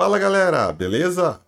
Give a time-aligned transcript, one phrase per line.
[0.00, 1.40] Fala galera, beleza?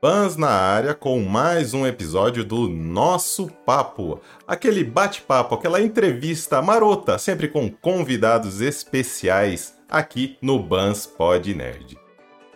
[0.00, 4.20] Fãs na área com mais um episódio do Nosso Papo.
[4.46, 11.98] Aquele bate-papo, aquela entrevista marota, sempre com convidados especiais aqui no Bans Pod Nerd.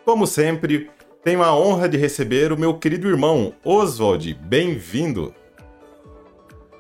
[0.04, 0.90] Como sempre,
[1.24, 4.32] tenho a honra de receber o meu querido irmão Oswald.
[4.34, 5.34] Bem-vindo!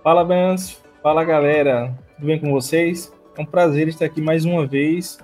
[0.02, 0.80] Fala, Bans!
[1.02, 1.96] Fala, galera!
[2.16, 3.10] Tudo bem com vocês?
[3.34, 5.18] É um prazer estar aqui mais uma vez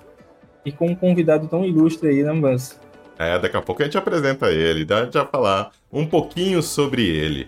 [0.65, 2.79] e com um convidado tão ilustre aí, né, Bans?
[3.19, 7.47] É, daqui a pouco a gente apresenta ele, dá já falar um pouquinho sobre ele.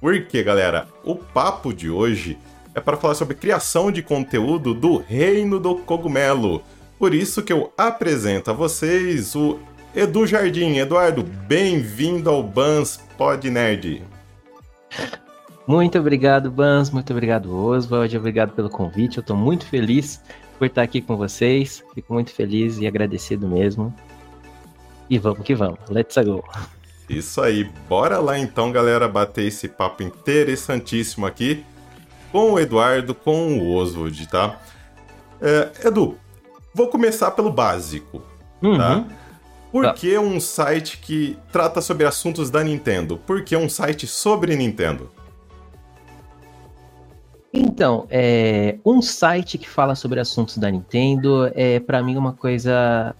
[0.00, 2.38] Porque, galera, o papo de hoje
[2.76, 6.62] é para falar sobre criação de conteúdo do Reino do Cogumelo.
[6.96, 9.58] Por isso que eu apresento a vocês o
[9.96, 10.76] Edu Jardim.
[10.76, 14.00] Eduardo, bem-vindo ao Bans Pod Nerd.
[15.66, 16.90] Muito obrigado, Bans.
[16.90, 18.16] Muito obrigado, Oswald.
[18.16, 19.18] Obrigado pelo convite.
[19.18, 20.20] Eu estou muito feliz
[20.58, 21.82] por estar aqui com vocês.
[21.94, 23.94] Fico muito feliz e agradecido mesmo.
[25.08, 25.78] E vamos que vamos.
[25.88, 26.44] Let's go.
[27.08, 27.64] Isso aí.
[27.88, 31.64] Bora lá então, galera, bater esse papo interessantíssimo aqui
[32.32, 34.60] com o Eduardo, com o Oswald, tá?
[35.40, 36.18] É, Edu,
[36.74, 38.22] vou começar pelo básico,
[38.60, 38.76] uhum.
[38.76, 39.04] tá?
[39.70, 39.92] Por tá.
[39.92, 43.18] que um site que trata sobre assuntos da Nintendo?
[43.18, 45.10] Por que um site sobre Nintendo?
[47.56, 53.14] Então, é, um site que fala sobre assuntos da Nintendo é para mim uma coisa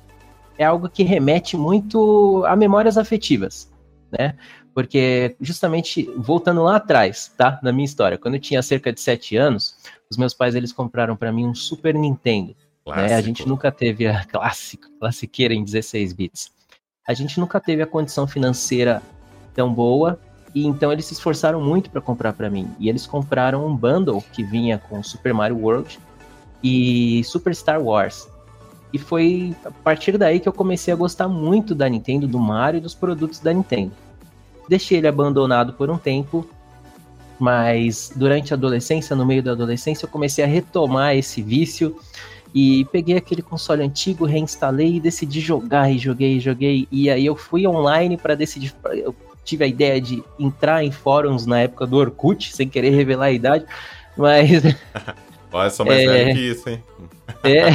[0.58, 3.70] é algo que remete muito a memórias afetivas,
[4.10, 4.34] né?
[4.74, 9.36] Porque justamente voltando lá atrás, tá, na minha história, quando eu tinha cerca de sete
[9.36, 9.76] anos,
[10.10, 12.56] os meus pais eles compraram para mim um Super Nintendo.
[12.84, 13.14] Né?
[13.14, 16.50] A gente nunca teve a clássica, classiqueira em 16 bits.
[17.06, 19.00] A gente nunca teve a condição financeira
[19.54, 20.18] tão boa
[20.54, 22.68] e então eles se esforçaram muito para comprar para mim.
[22.78, 25.98] E eles compraram um bundle que vinha com Super Mario World
[26.62, 28.28] e Super Star Wars.
[28.92, 32.78] E foi a partir daí que eu comecei a gostar muito da Nintendo, do Mario
[32.78, 33.92] e dos produtos da Nintendo.
[34.68, 36.48] Deixei ele abandonado por um tempo,
[37.38, 41.96] mas durante a adolescência, no meio da adolescência, eu comecei a retomar esse vício
[42.54, 46.86] e peguei aquele console antigo, reinstalei e decidi jogar e joguei, joguei.
[46.92, 48.72] E aí eu fui online para decidir.
[49.44, 53.32] Tive a ideia de entrar em fóruns na época do Orkut, sem querer revelar a
[53.32, 53.66] idade,
[54.16, 54.62] mas.
[55.52, 56.06] Olha, só mais é...
[56.06, 56.82] velho que isso, hein?
[57.44, 57.68] É.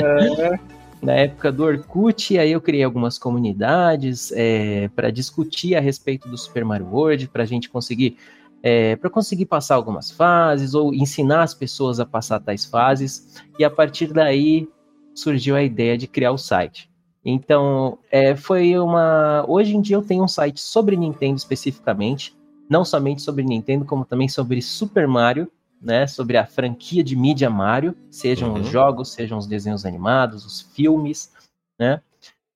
[0.00, 0.76] é.
[1.02, 6.36] Na época do Orkut, aí eu criei algumas comunidades é, para discutir a respeito do
[6.36, 8.16] Super Mario World, para a gente conseguir
[8.62, 13.40] é, para conseguir passar algumas fases ou ensinar as pessoas a passar tais fases.
[13.56, 14.68] E a partir daí
[15.14, 16.90] surgiu a ideia de criar o site.
[17.28, 19.44] Então, é, foi uma.
[19.48, 22.36] Hoje em dia eu tenho um site sobre Nintendo especificamente,
[22.70, 25.50] não somente sobre Nintendo, como também sobre Super Mario
[25.80, 28.60] né, sobre a franquia de mídia Mario, sejam uhum.
[28.60, 31.32] os jogos, sejam os desenhos animados, os filmes,
[31.78, 32.00] né,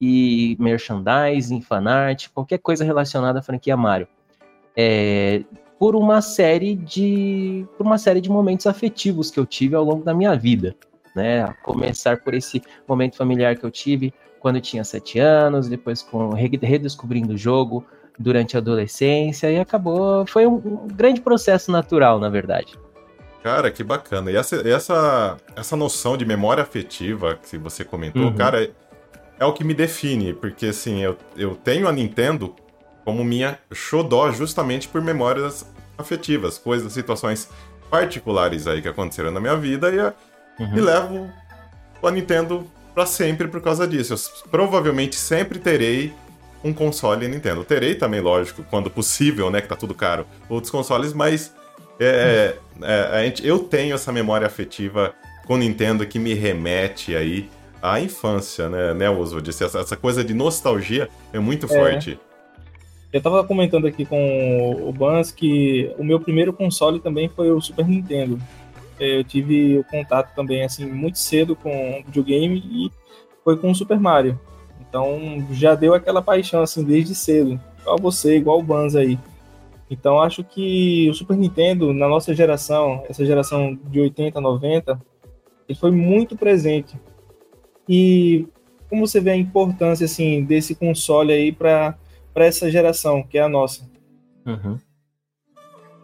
[0.00, 4.08] e merchandising, fanart, qualquer coisa relacionada à franquia Mario.
[4.76, 5.44] É,
[5.78, 10.04] por uma série de por uma série de momentos afetivos que eu tive ao longo
[10.04, 10.74] da minha vida,
[11.14, 16.02] né, a começar por esse momento familiar que eu tive quando tinha sete anos, depois
[16.02, 17.84] com redescobrindo o jogo
[18.18, 22.76] durante a adolescência e acabou foi um, um grande processo natural, na verdade.
[23.42, 24.30] Cara, que bacana.
[24.30, 28.34] E essa, essa, essa noção de memória afetiva que você comentou, uhum.
[28.34, 28.70] cara, é,
[29.38, 30.34] é, o que me define.
[30.34, 32.54] Porque, assim, eu, eu tenho a Nintendo
[33.02, 37.48] como minha xodó justamente por memórias afetivas, coisas, situações
[37.90, 40.76] particulares aí que aconteceram na minha vida e, uhum.
[40.76, 41.30] e levo
[42.02, 44.14] a Nintendo para sempre por causa disso.
[44.14, 46.12] Eu provavelmente sempre terei
[46.62, 47.64] um console Nintendo.
[47.64, 51.54] Terei também, lógico, quando possível, né, que tá tudo caro, outros consoles, mas
[51.98, 55.14] é, é, gente, eu tenho essa memória afetiva
[55.46, 57.48] com Nintendo que me remete aí
[57.82, 59.48] à infância, né, né Oswald?
[59.48, 61.68] Essa, essa coisa de nostalgia é muito é.
[61.68, 62.18] forte.
[63.12, 67.60] Eu tava comentando aqui com o Bans que o meu primeiro console também foi o
[67.60, 68.38] Super Nintendo.
[69.00, 72.90] É, eu tive o contato também, assim, muito cedo com videogame e
[73.42, 74.38] foi com o Super Mario.
[74.78, 77.58] Então já deu aquela paixão, assim, desde cedo.
[77.80, 79.18] Igual você, igual o Bans aí.
[79.90, 85.00] Então acho que o Super Nintendo, na nossa geração, essa geração de 80, 90,
[85.66, 87.00] ele foi muito presente.
[87.88, 88.46] E
[88.88, 91.96] como você vê a importância assim desse console aí para
[92.34, 93.88] essa geração, que é a nossa?
[94.44, 94.78] Uhum.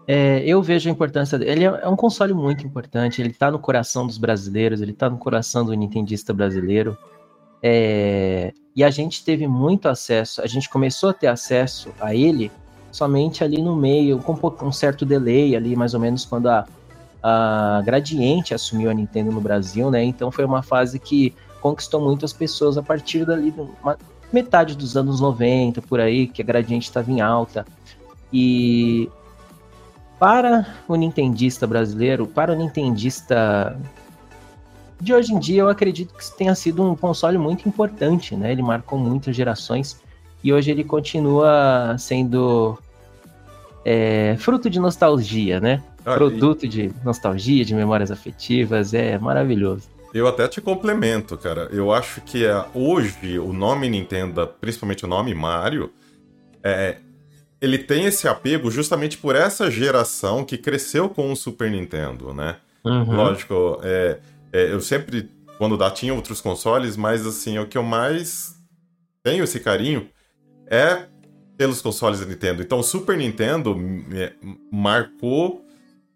[0.09, 1.51] É, eu vejo a importância dele.
[1.51, 3.21] Ele é, é um console muito importante.
[3.21, 6.97] Ele está no coração dos brasileiros, ele está no coração do nintendista brasileiro.
[7.63, 12.53] É, e a gente teve muito acesso, a gente começou a ter acesso a ele
[12.93, 16.67] somente ali no meio, com um certo delay ali, mais ou menos quando a,
[17.23, 20.05] a Gradiente assumiu a Nintendo no Brasil, né?
[20.05, 23.53] Então foi uma fase que conquistou muitas pessoas a partir dali,
[24.33, 27.67] metade dos anos 90, por aí, que a Gradiente estava em alta.
[28.33, 29.11] E
[30.19, 33.79] para o nintendista brasileiro, para o nintendista
[35.01, 38.53] de hoje em dia, eu acredito que tenha sido um console muito importante, né?
[38.53, 40.01] Ele marcou muitas gerações
[40.43, 42.79] e hoje ele continua sendo
[43.85, 45.83] é, fruto de nostalgia, né?
[46.05, 46.69] Ah, Produto e...
[46.69, 49.89] de nostalgia, de memórias afetivas, é maravilhoso.
[50.15, 51.69] Eu até te complemento, cara.
[51.71, 55.93] Eu acho que é, hoje o nome Nintendo, principalmente o nome Mario,
[56.63, 56.97] é,
[57.61, 62.57] ele tem esse apego justamente por essa geração que cresceu com o Super Nintendo, né?
[62.85, 63.17] Uhum.
[63.17, 64.19] Lógico, é,
[64.53, 68.57] é, eu sempre, quando dá, tinha outros consoles, mas assim, o que eu mais
[69.23, 70.09] tenho esse carinho
[70.69, 71.07] é
[71.57, 72.63] pelos consoles da Nintendo.
[72.63, 73.77] Então, o Super Nintendo
[74.71, 75.65] marcou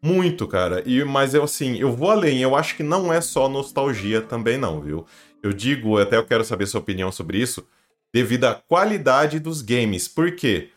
[0.02, 0.82] muito, cara.
[0.86, 2.40] E mas eu assim, eu vou além.
[2.40, 5.06] Eu acho que não é só nostalgia também não, viu?
[5.42, 7.66] Eu digo, até eu quero saber sua opinião sobre isso,
[8.12, 10.06] devido à qualidade dos games.
[10.06, 10.70] Por quê?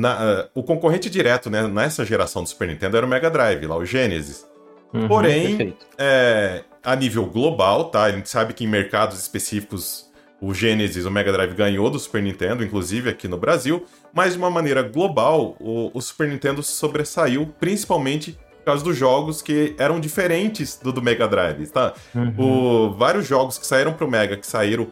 [0.00, 3.66] Na, uh, o concorrente direto né, nessa geração do Super Nintendo era o Mega Drive,
[3.66, 4.48] lá o Genesis.
[4.94, 8.04] Uhum, Porém, é, a nível global, tá?
[8.04, 10.10] A gente sabe que em mercados específicos
[10.40, 14.38] o Genesis, o Mega Drive ganhou do Super Nintendo, inclusive aqui no Brasil, mas de
[14.38, 20.00] uma maneira global, o, o Super Nintendo sobressaiu principalmente por causa dos jogos que eram
[20.00, 21.92] diferentes do do Mega Drive, tá?
[22.14, 22.34] Uhum.
[22.38, 24.88] O, vários jogos que saíram pro Mega, que saíram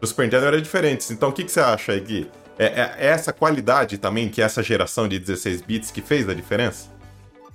[0.00, 1.10] do Super Nintendo eram diferentes.
[1.10, 2.30] Então o que, que você acha aí, Gui?
[2.58, 6.34] É, é, é essa qualidade também, que essa geração de 16 bits que fez a
[6.34, 6.90] diferença?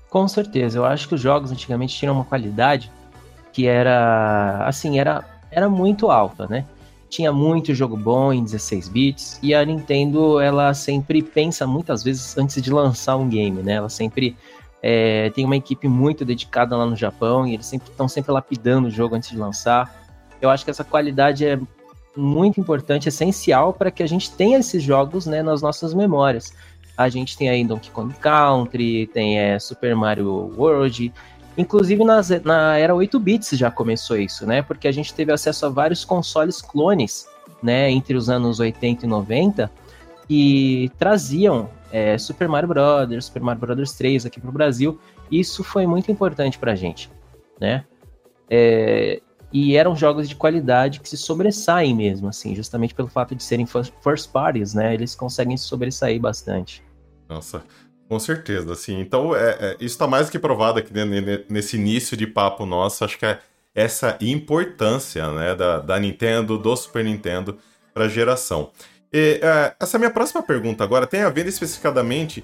[0.10, 2.92] Com certeza, eu acho que os jogos antigamente tinham uma qualidade
[3.52, 6.66] que era assim, era, era muito alta, né?
[7.10, 12.38] Tinha muito jogo bom em 16 bits e a Nintendo ela sempre pensa muitas vezes
[12.38, 13.74] antes de lançar um game, né?
[13.74, 14.36] Ela sempre
[14.82, 18.88] é, tem uma equipe muito dedicada lá no Japão e eles sempre estão sempre lapidando
[18.90, 19.94] o jogo antes de lançar.
[20.42, 21.60] Eu acho que essa qualidade é
[22.18, 26.54] muito importante, essencial para que a gente tenha esses jogos né, nas nossas memórias.
[26.98, 31.14] A gente tem aí Donkey Kong Country, tem é, Super Mario World,
[31.58, 34.62] Inclusive nas, na era 8 bits já começou isso, né?
[34.62, 37.28] Porque a gente teve acesso a vários consoles clones,
[37.64, 37.90] né?
[37.90, 39.72] Entre os anos 80 e 90,
[40.28, 43.94] que traziam é, Super Mario Bros., Super Mario Bros.
[43.94, 45.00] 3 aqui para o Brasil.
[45.32, 47.10] Isso foi muito importante para a gente,
[47.60, 47.84] né?
[48.48, 49.20] É,
[49.52, 53.66] e eram jogos de qualidade que se sobressaem mesmo, assim, justamente pelo fato de serem
[53.66, 54.94] first parties, né?
[54.94, 56.84] Eles conseguem se sobressair bastante.
[57.30, 57.64] Nossa,
[58.10, 59.00] com certeza, assim.
[59.00, 60.92] Então, é, é, isso está mais que provado aqui
[61.50, 63.06] nesse início de papo nosso.
[63.06, 63.40] Acho que é
[63.74, 67.58] essa importância né, da, da Nintendo, do Super Nintendo
[67.94, 68.72] para a geração.
[69.14, 72.44] E, é, essa minha próxima pergunta agora tem a ver especificadamente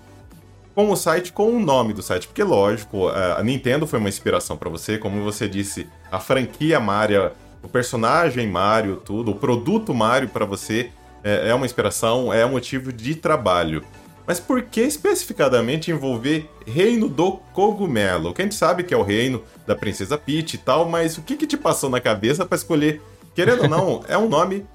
[0.75, 4.57] com o site, com o nome do site, porque lógico, a Nintendo foi uma inspiração
[4.57, 7.31] para você, como você disse, a franquia Mario,
[7.61, 10.89] o personagem Mario, tudo, o produto Mario para você
[11.23, 13.83] é, é uma inspiração, é um motivo de trabalho.
[14.25, 18.33] Mas por que especificadamente envolver Reino do Cogumelo?
[18.33, 21.21] Que a gente sabe que é o reino da Princesa Peach e tal, mas o
[21.21, 23.01] que, que te passou na cabeça para escolher?
[23.35, 24.65] Querendo ou não, é um nome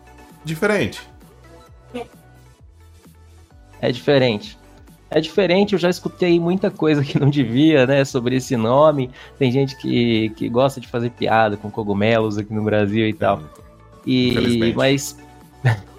[0.44, 1.00] diferente.
[3.80, 4.57] É diferente.
[5.10, 9.10] É diferente, eu já escutei muita coisa que não devia, né, sobre esse nome.
[9.38, 13.42] Tem gente que, que gosta de fazer piada com cogumelos aqui no Brasil e tal.
[14.06, 15.16] E, mas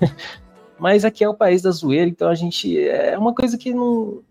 [0.80, 2.80] Mas aqui é o país da zoeira, então a gente.
[2.80, 4.22] É uma coisa que não,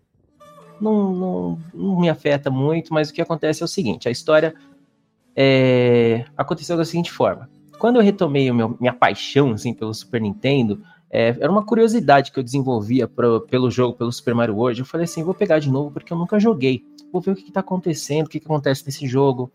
[0.81, 4.55] não, não, não me afeta muito, mas o que acontece é o seguinte: a história
[5.37, 7.49] é, aconteceu da seguinte forma.
[7.79, 12.39] Quando eu retomei meu, minha paixão assim, pelo Super Nintendo, é, era uma curiosidade que
[12.39, 14.81] eu desenvolvia pro, pelo jogo, pelo Super Mario World.
[14.81, 16.85] Eu falei assim: vou pegar de novo porque eu nunca joguei.
[17.13, 19.51] Vou ver o que, está acontecendo, o que, que acontece nesse jogo,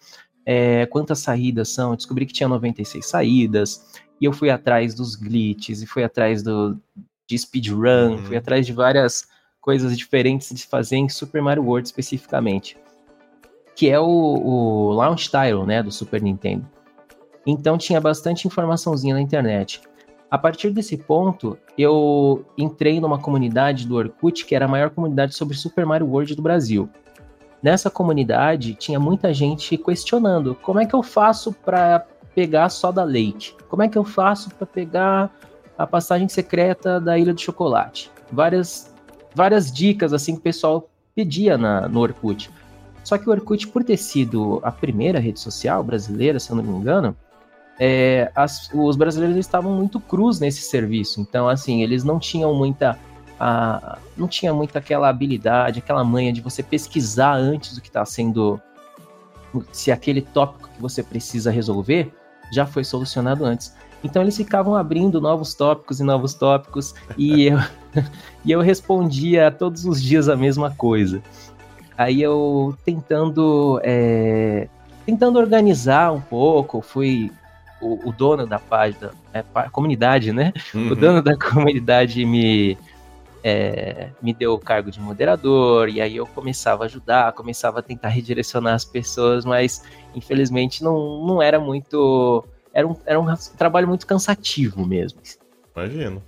[0.46, 1.92] é, quantas saídas são.
[1.92, 3.86] Eu descobri que tinha 96 saídas.
[4.20, 6.80] E eu fui atrás dos glitches, e fui atrás do,
[7.28, 8.18] de speedrun, uhum.
[8.20, 9.28] fui atrás de várias
[9.60, 12.78] coisas diferentes de fazer em Super Mario World especificamente.
[13.76, 16.68] Que é o, o Launch Title, né, do Super Nintendo.
[17.46, 19.82] Então tinha bastante informaçãozinha na internet.
[20.34, 25.36] A partir desse ponto, eu entrei numa comunidade do Orkut, que era a maior comunidade
[25.36, 26.90] sobre Super Mario World do Brasil.
[27.62, 33.04] Nessa comunidade, tinha muita gente questionando como é que eu faço para pegar só da
[33.04, 33.54] Lake?
[33.70, 35.32] Como é que eu faço para pegar
[35.78, 38.10] a passagem secreta da Ilha do Chocolate?
[38.32, 38.92] Várias,
[39.36, 42.50] várias dicas assim que o pessoal pedia na, no Orkut.
[43.04, 46.64] Só que o Orkut, por ter sido a primeira rede social brasileira, se eu não
[46.64, 47.16] me engano,
[47.80, 51.20] é, as, os brasileiros estavam muito crus nesse serviço.
[51.20, 52.98] Então, assim, eles não tinham muita.
[53.40, 58.06] A, não tinha muita aquela habilidade, aquela manha de você pesquisar antes do que está
[58.06, 58.62] sendo
[59.72, 62.12] se aquele tópico que você precisa resolver
[62.52, 63.74] já foi solucionado antes.
[64.04, 67.60] Então eles ficavam abrindo novos tópicos e novos tópicos e eu,
[68.46, 71.22] e eu respondia todos os dias a mesma coisa.
[71.98, 74.68] Aí eu tentando é,
[75.06, 77.32] tentando organizar um pouco, fui
[77.84, 80.54] o, o dono da página, é, comunidade, né?
[80.74, 80.92] Uhum.
[80.92, 82.78] O dono da comunidade me
[83.44, 87.84] é, me deu o cargo de moderador, e aí eu começava a ajudar, começava a
[87.84, 89.84] tentar redirecionar as pessoas, mas
[90.16, 92.46] infelizmente não, não era muito.
[92.74, 95.20] Era um, era um trabalho muito cansativo mesmo.
[95.76, 96.24] Imagino.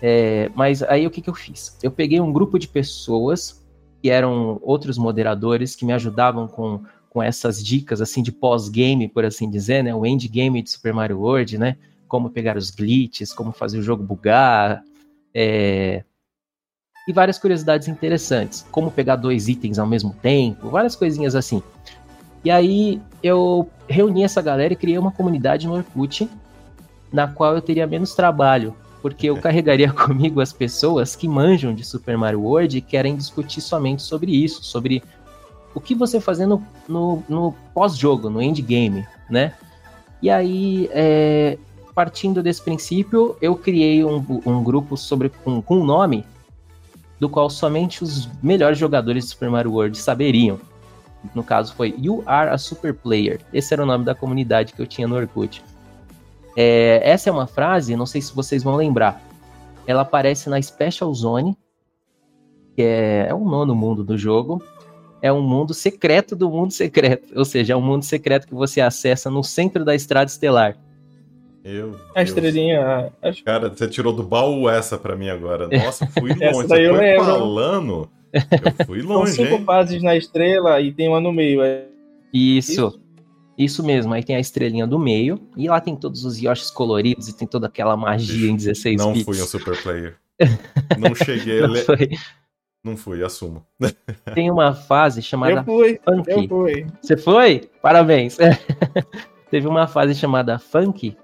[0.00, 1.78] É, mas aí o que, que eu fiz?
[1.82, 3.64] Eu peguei um grupo de pessoas
[4.02, 6.82] que eram outros moderadores que me ajudavam com,
[7.14, 9.94] com essas dicas assim de pós-game, por assim dizer, né?
[9.94, 11.76] O endgame de Super Mario World, né?
[12.08, 14.82] Como pegar os glitches, como fazer o jogo bugar,
[15.32, 16.02] é,
[17.06, 21.62] e várias curiosidades interessantes, como pegar dois itens ao mesmo tempo, várias coisinhas assim.
[22.44, 26.28] E aí eu reuni essa galera e criei uma comunidade no Orkut,
[27.12, 31.84] na qual eu teria menos trabalho, porque eu carregaria comigo as pessoas que manjam de
[31.84, 35.02] Super Mario World e querem discutir somente sobre isso, sobre
[35.74, 39.54] o que você fazer no, no, no pós-jogo, no endgame, né?
[40.22, 41.58] E aí, é,
[41.94, 46.24] partindo desse princípio, eu criei um, um grupo sobre com, com um nome
[47.18, 50.58] do qual somente os melhores jogadores de Super Mario World saberiam.
[51.34, 53.40] No caso foi You Are a Super Player.
[53.52, 55.62] Esse era o nome da comunidade que eu tinha no Orkut.
[56.56, 59.20] É, essa é uma frase, não sei se vocês vão lembrar.
[59.86, 61.56] Ela aparece na Special Zone,
[62.74, 64.62] que é, é um nono mundo do jogo.
[65.24, 67.32] É um mundo secreto do mundo secreto.
[67.34, 70.76] Ou seja, é um mundo secreto que você acessa no centro da Estrada Estelar.
[71.64, 73.10] Meu a estrelinha.
[73.22, 73.42] Acho...
[73.42, 75.66] Cara, você tirou do baú essa pra mim agora.
[75.72, 76.44] Nossa, fui longe.
[76.44, 77.24] essa daí eu lembro.
[77.24, 78.10] falando.
[78.34, 79.32] Eu fui longe.
[79.32, 79.64] São cinco hein?
[79.64, 81.62] fases na estrela e tem uma no meio.
[81.62, 81.86] É...
[82.30, 82.72] Isso.
[82.72, 83.00] Isso.
[83.56, 87.28] Isso mesmo, aí tem a estrelinha do meio, e lá tem todos os Yoshis coloridos
[87.28, 89.24] e tem toda aquela magia em 16 Não bits.
[89.24, 90.16] fui um super player.
[90.98, 91.84] Não cheguei Não a ler.
[91.84, 92.10] Foi.
[92.84, 93.64] Não fui, assumo.
[94.34, 96.30] Tem uma fase chamada eu fui, Funk.
[96.30, 96.86] Eu fui.
[97.00, 97.70] Você foi?
[97.80, 98.36] Parabéns.
[99.50, 101.16] Teve uma fase chamada Funk,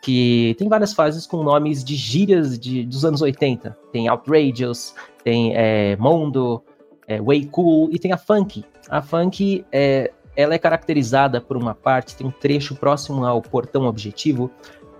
[0.00, 3.76] que tem várias fases com nomes de gírias de, dos anos 80.
[3.92, 4.94] Tem Outrageous,
[5.24, 6.62] tem é, Mondo,
[7.08, 8.64] é, Way Cool e tem a Funk.
[8.88, 13.86] A Funk é, ela é caracterizada por uma parte, tem um trecho próximo ao portão
[13.86, 14.48] objetivo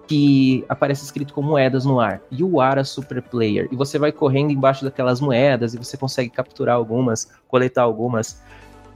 [0.08, 2.20] que aparece escrito com moedas no ar.
[2.32, 3.68] You are a super player.
[3.70, 8.42] E você vai correndo embaixo daquelas moedas e você consegue capturar algumas, coletar algumas.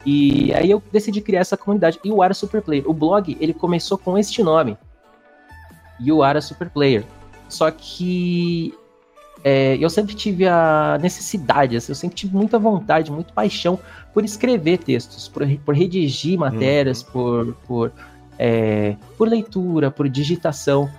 [0.04, 2.00] E aí eu decidi criar essa comunidade.
[2.04, 2.88] You are a super player.
[2.88, 4.76] O blog, ele começou com este nome
[6.02, 7.04] e o Ara Super Player.
[7.48, 8.74] Só que
[9.44, 13.78] é, eu sempre tive a necessidade, assim, eu sempre tive muita vontade, muita paixão
[14.12, 17.12] por escrever textos, por, por redigir matérias, uhum.
[17.12, 17.92] por, por,
[18.38, 20.90] é, por leitura, por digitação.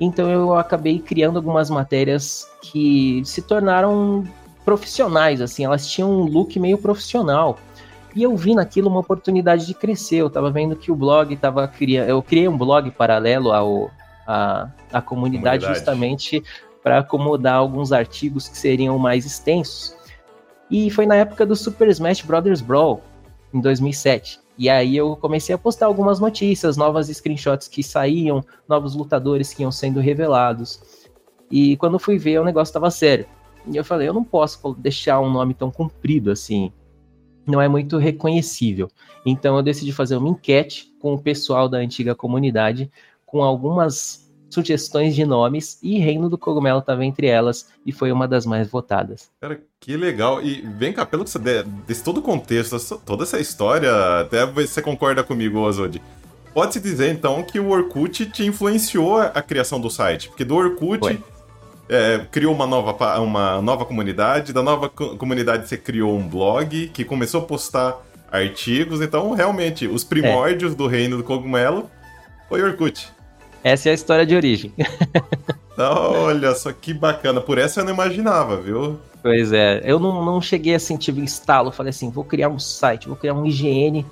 [0.00, 4.24] Então eu acabei criando algumas matérias que se tornaram
[4.64, 7.58] profissionais, assim, elas tinham um look meio profissional.
[8.14, 10.16] E eu vi naquilo uma oportunidade de crescer.
[10.16, 12.08] Eu estava vendo que o blog estava criando.
[12.08, 13.90] Eu criei um blog paralelo ao,
[14.26, 15.66] a, a comunidade, comunidade.
[15.66, 16.42] justamente
[16.82, 19.96] para acomodar alguns artigos que seriam mais extensos.
[20.70, 22.60] E foi na época do Super Smash Bros.
[22.60, 23.02] Brawl,
[23.52, 24.40] em 2007.
[24.62, 29.62] E aí eu comecei a postar algumas notícias, novas screenshots que saíam, novos lutadores que
[29.62, 31.08] iam sendo revelados.
[31.50, 33.26] E quando fui ver, o negócio estava sério.
[33.66, 36.72] E eu falei, eu não posso deixar um nome tão comprido assim.
[37.44, 38.86] Não é muito reconhecível.
[39.26, 42.88] Então eu decidi fazer uma enquete com o pessoal da antiga comunidade
[43.26, 44.21] com algumas
[44.52, 48.68] sugestões de nomes e Reino do Cogumelo estava entre elas e foi uma das mais
[48.68, 49.30] votadas.
[49.40, 50.42] Cara, que legal.
[50.42, 51.38] E vem cá, pelo que você
[51.86, 56.02] desse todo o contexto, toda essa história, até você concorda comigo, Ozodi.
[56.52, 61.18] Pode-se dizer então que o Orkut te influenciou a criação do site, porque do Orkut
[61.88, 67.04] é, criou uma nova, uma nova comunidade, da nova comunidade você criou um blog que
[67.04, 67.98] começou a postar
[68.30, 70.74] artigos, então realmente os primórdios é.
[70.74, 71.90] do Reino do Cogumelo
[72.48, 73.10] foi Orkut.
[73.64, 74.72] Essa é a história de origem.
[75.78, 77.40] Olha só que bacana.
[77.40, 78.98] Por essa eu não imaginava, viu?
[79.22, 79.80] Pois é.
[79.84, 81.70] Eu não, não cheguei a sentir o instalo.
[81.70, 84.04] Falei assim, vou criar um site, vou criar um IGN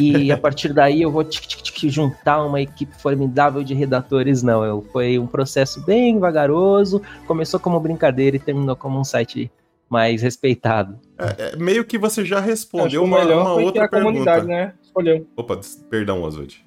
[0.00, 4.42] e a partir daí eu vou tic, tic, tic, juntar uma equipe formidável de redatores.
[4.42, 7.02] Não, eu, foi um processo bem vagaroso.
[7.26, 9.50] Começou como brincadeira e terminou como um site
[9.88, 10.98] mais respeitado.
[11.18, 14.12] É, é, meio que você já respondeu uma, uma outra pergunta.
[14.12, 14.72] comunidade, né?
[14.82, 15.26] Escolheu.
[15.36, 16.64] Opa, perdão, Oswald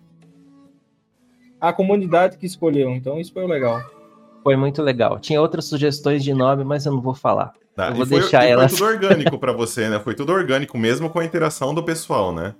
[1.69, 2.91] a comunidade que escolheu.
[2.91, 3.81] Então isso foi legal.
[4.43, 5.19] Foi muito legal.
[5.19, 7.53] Tinha outras sugestões de nome, mas eu não vou falar.
[7.75, 8.77] Tá, eu vou foi, deixar elas.
[8.77, 9.99] Foi tudo orgânico para você, né?
[9.99, 12.53] Foi tudo orgânico, mesmo com a interação do pessoal, né?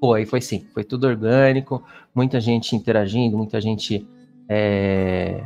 [0.00, 0.66] Foi, foi sim.
[0.72, 1.82] Foi tudo orgânico,
[2.14, 4.06] muita gente interagindo, muita gente
[4.48, 5.44] é,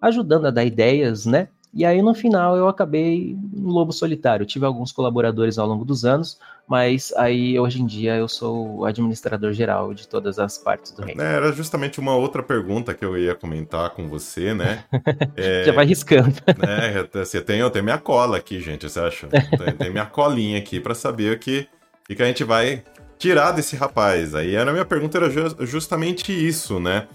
[0.00, 1.48] ajudando a dar ideias, né?
[1.76, 4.46] E aí no final eu acabei no Lobo Solitário.
[4.46, 8.84] tive alguns colaboradores ao longo dos anos, mas aí hoje em dia eu sou o
[8.86, 11.20] administrador geral de todas as partes do reino.
[11.20, 14.84] É, era justamente uma outra pergunta que eu ia comentar com você, né?
[15.36, 16.34] É, Já vai riscando.
[16.56, 19.26] Né, você tem, eu tenho minha cola aqui, gente, você acha?
[19.26, 21.68] Tem, tem minha colinha aqui para saber o que,
[22.10, 22.82] o que a gente vai
[23.18, 24.34] tirar desse rapaz.
[24.34, 25.28] Aí a minha pergunta era
[25.66, 27.06] justamente isso, né?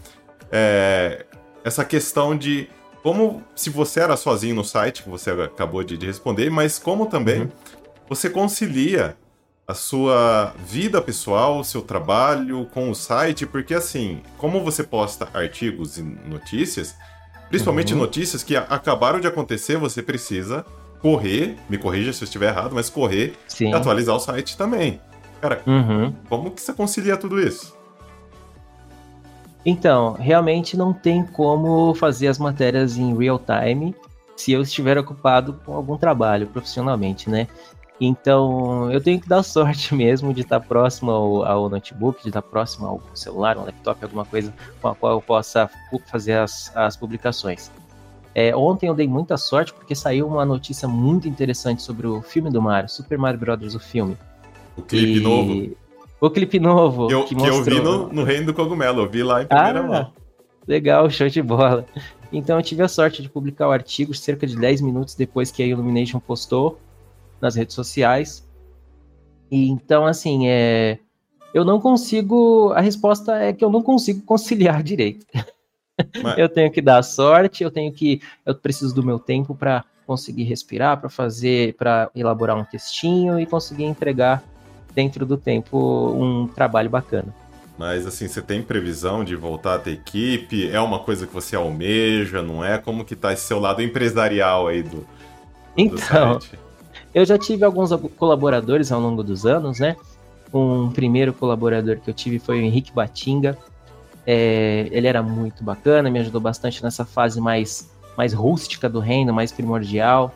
[0.52, 1.26] É,
[1.64, 2.70] essa questão de
[3.04, 7.08] como se você era sozinho no site, que você acabou de, de responder, mas como
[7.08, 7.50] também uhum.
[8.08, 9.18] você concilia
[9.68, 15.30] a sua vida pessoal, o seu trabalho com o site, porque assim, como você posta
[15.34, 16.96] artigos e notícias,
[17.50, 18.00] principalmente uhum.
[18.00, 20.66] notícias que acabaram de acontecer, você precisa
[21.00, 23.70] correr, me corrija se eu estiver errado, mas correr Sim.
[23.70, 25.02] e atualizar o site também.
[25.42, 26.14] Cara, uhum.
[26.30, 27.76] como que você concilia tudo isso?
[29.66, 33.96] Então, realmente não tem como fazer as matérias em real time
[34.36, 37.48] se eu estiver ocupado com algum trabalho profissionalmente, né?
[38.00, 42.42] Então, eu tenho que dar sorte mesmo de estar próximo ao, ao notebook, de estar
[42.42, 44.52] próximo ao celular, um laptop, alguma coisa
[44.82, 45.70] com a qual eu possa
[46.08, 47.70] fazer as, as publicações.
[48.34, 52.50] É, ontem eu dei muita sorte porque saiu uma notícia muito interessante sobre o filme
[52.50, 53.76] do Mario, Super Mario Bros.
[53.76, 54.18] o filme.
[54.76, 55.22] O clipe e...
[55.22, 55.81] novo?
[56.22, 57.12] O clipe novo.
[57.12, 59.80] Eu, que, que eu vi no, no, Reino do Cogumelo, eu vi lá em primeira
[59.80, 60.14] ah, mão.
[60.68, 61.84] Legal, show de bola.
[62.32, 65.64] Então eu tive a sorte de publicar o artigo cerca de 10 minutos depois que
[65.64, 66.80] a Illumination postou
[67.42, 68.48] nas redes sociais.
[69.50, 71.00] E então, assim, é...
[71.56, 72.72] eu não consigo.
[72.74, 75.26] A resposta é que eu não consigo conciliar direito.
[76.22, 76.38] Mas...
[76.38, 78.22] eu tenho que dar sorte, eu tenho que.
[78.46, 83.46] Eu preciso do meu tempo para conseguir respirar, para fazer, para elaborar um textinho e
[83.48, 84.44] conseguir entregar
[84.94, 85.78] dentro do tempo
[86.12, 87.34] um trabalho bacana.
[87.78, 90.70] Mas assim, você tem previsão de voltar a ter equipe?
[90.70, 92.78] É uma coisa que você almeja, não é?
[92.78, 95.06] Como que tá esse seu lado empresarial aí do,
[95.78, 96.46] então, do
[97.14, 99.96] eu já tive alguns colaboradores ao longo dos anos, né?
[100.54, 103.58] Um primeiro colaborador que eu tive foi o Henrique Batinga.
[104.28, 109.34] É, ele era muito bacana, me ajudou bastante nessa fase mais, mais rústica do reino,
[109.34, 110.34] mais primordial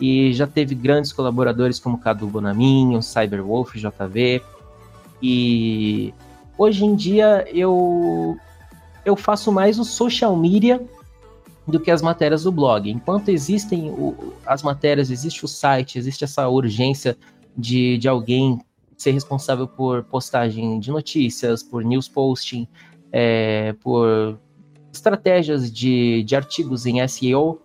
[0.00, 4.42] e já teve grandes colaboradores como Cadu Bonaminho, Cyberwolf, JV.
[5.22, 6.12] E
[6.58, 8.36] hoje em dia eu
[9.04, 10.80] eu faço mais o social media
[11.66, 12.90] do que as matérias do blog.
[12.90, 17.16] Enquanto existem o, as matérias, existe o site, existe essa urgência
[17.56, 18.60] de, de alguém
[18.96, 22.66] ser responsável por postagem de notícias, por news posting,
[23.10, 24.38] é, por
[24.92, 27.60] estratégias de, de artigos em SEO,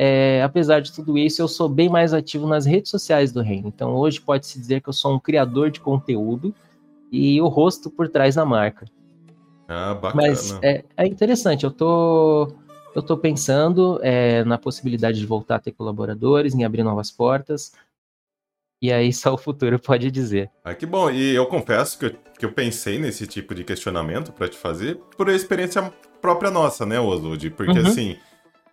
[0.00, 3.66] é, apesar de tudo isso, eu sou bem mais ativo nas redes sociais do Reino.
[3.66, 6.54] Então, hoje pode-se dizer que eu sou um criador de conteúdo
[7.10, 8.86] e o rosto por trás da marca.
[9.66, 10.22] Ah, bacana.
[10.28, 12.52] Mas é, é interessante, eu tô,
[12.94, 17.72] eu tô pensando é, na possibilidade de voltar a ter colaboradores, em abrir novas portas.
[18.80, 20.48] E aí só o futuro pode dizer.
[20.62, 21.10] Ah, que bom.
[21.10, 24.96] E eu confesso que eu, que eu pensei nesse tipo de questionamento para te fazer
[25.16, 27.50] por experiência própria nossa, né, Oswald?
[27.50, 27.86] Porque uhum.
[27.86, 28.16] assim,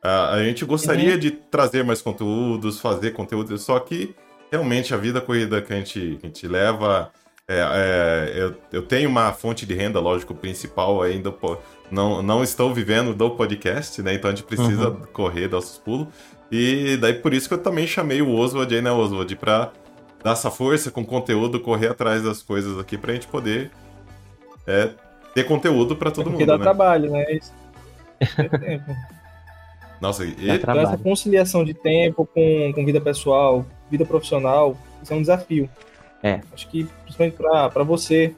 [0.05, 1.19] a, a gente gostaria uhum.
[1.19, 4.15] de trazer mais conteúdos, fazer conteúdo, só que
[4.51, 7.11] realmente a vida corrida que a gente, que a gente leva.
[7.47, 11.33] É, é, eu, eu, tenho uma fonte de renda, lógico, principal ainda.
[11.91, 14.13] Não, não estou vivendo do podcast, né?
[14.15, 15.01] Então a gente precisa uhum.
[15.13, 16.07] correr, dar os pulos.
[16.51, 19.71] E daí por isso que eu também chamei o Oswald aí, né, Oswald, pra
[20.23, 23.71] dar essa força com conteúdo, correr atrás das coisas aqui pra gente poder
[24.65, 24.89] é,
[25.33, 26.37] ter conteúdo para todo é mundo.
[26.37, 26.63] Porque dá né?
[26.63, 27.25] trabalho, né?
[27.31, 27.53] Isso.
[28.37, 29.14] É tempo.
[30.01, 30.49] Nossa, e...
[30.49, 35.69] então, essa conciliação de tempo com, com vida pessoal, vida profissional, isso é um desafio.
[36.21, 36.41] É.
[36.53, 38.33] Acho que, principalmente para você,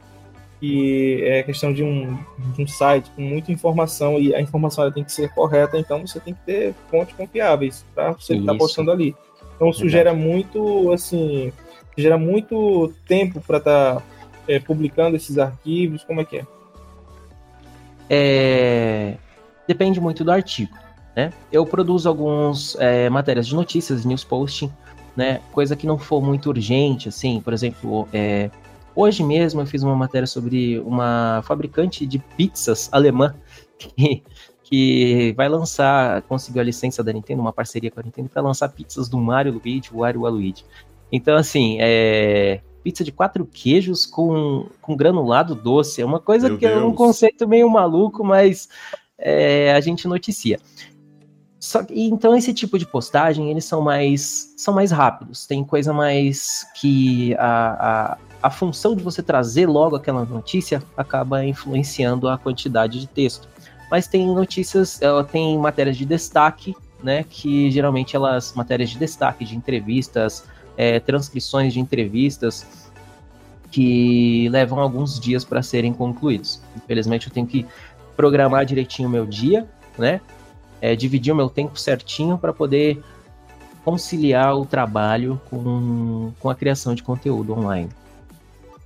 [0.60, 2.18] que é questão de um,
[2.56, 6.06] de um site com muita informação e a informação ela tem que ser correta, então
[6.06, 9.16] você tem que ter fontes confiáveis para você estar tá postando ali.
[9.56, 11.52] Então isso gera muito, assim,
[11.98, 14.04] gera muito tempo para estar tá,
[14.48, 16.46] é, publicando esses arquivos, como é que é?
[18.10, 19.18] é?
[19.68, 20.76] Depende muito do artigo.
[21.18, 21.34] Né?
[21.52, 24.72] Eu produzo algumas é, matérias de notícias, news posting,
[25.16, 25.42] né?
[25.52, 28.52] Coisa que não for muito urgente, assim, por exemplo, é,
[28.96, 33.34] hoje mesmo eu fiz uma matéria sobre uma fabricante de pizzas alemã
[33.80, 34.22] que,
[34.62, 38.70] que vai lançar, conseguiu a licença da Nintendo, uma parceria com a Nintendo, para lançar
[38.70, 40.64] pizzas do Mario Luigi, o Wario Waluigi.
[41.12, 46.00] Então, assim, é, pizza de quatro queijos com, com granulado doce.
[46.00, 46.80] É uma coisa Meu que Deus.
[46.80, 48.70] é um conceito meio maluco, mas
[49.18, 50.60] é, a gente noticia.
[51.60, 55.92] Só que, então esse tipo de postagem, eles são mais são mais rápidos, tem coisa
[55.92, 62.38] mais que a, a a função de você trazer logo aquela notícia acaba influenciando a
[62.38, 63.48] quantidade de texto.
[63.90, 67.26] Mas tem notícias, ela tem matérias de destaque, né?
[67.30, 72.92] Que geralmente elas matérias de destaque de entrevistas, é, transcrições de entrevistas
[73.72, 76.62] que levam alguns dias para serem concluídos.
[76.76, 77.66] Infelizmente eu tenho que
[78.16, 79.68] programar direitinho o meu dia,
[79.98, 80.22] né?
[80.82, 83.02] É, dividir o meu tempo certinho para poder
[83.84, 87.90] conciliar o trabalho com, com a criação de conteúdo online.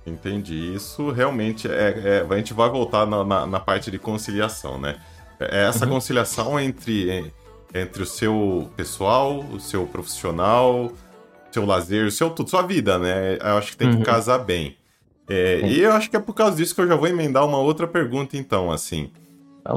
[0.06, 0.74] Entendi.
[0.74, 2.22] Isso realmente é.
[2.22, 4.96] é a gente vai voltar na, na, na, parte de conciliação, né?
[5.40, 5.92] É essa uhum.
[5.92, 7.32] conciliação entre,
[7.74, 10.92] entre o seu pessoal, o seu profissional,
[11.50, 13.36] seu lazer, o seu tudo, sua vida, né?
[13.40, 14.02] Eu acho que tem que uhum.
[14.02, 14.76] casar bem.
[15.28, 17.58] É, e eu acho que é por causa disso que eu já vou emendar uma
[17.58, 19.10] outra pergunta, então, assim.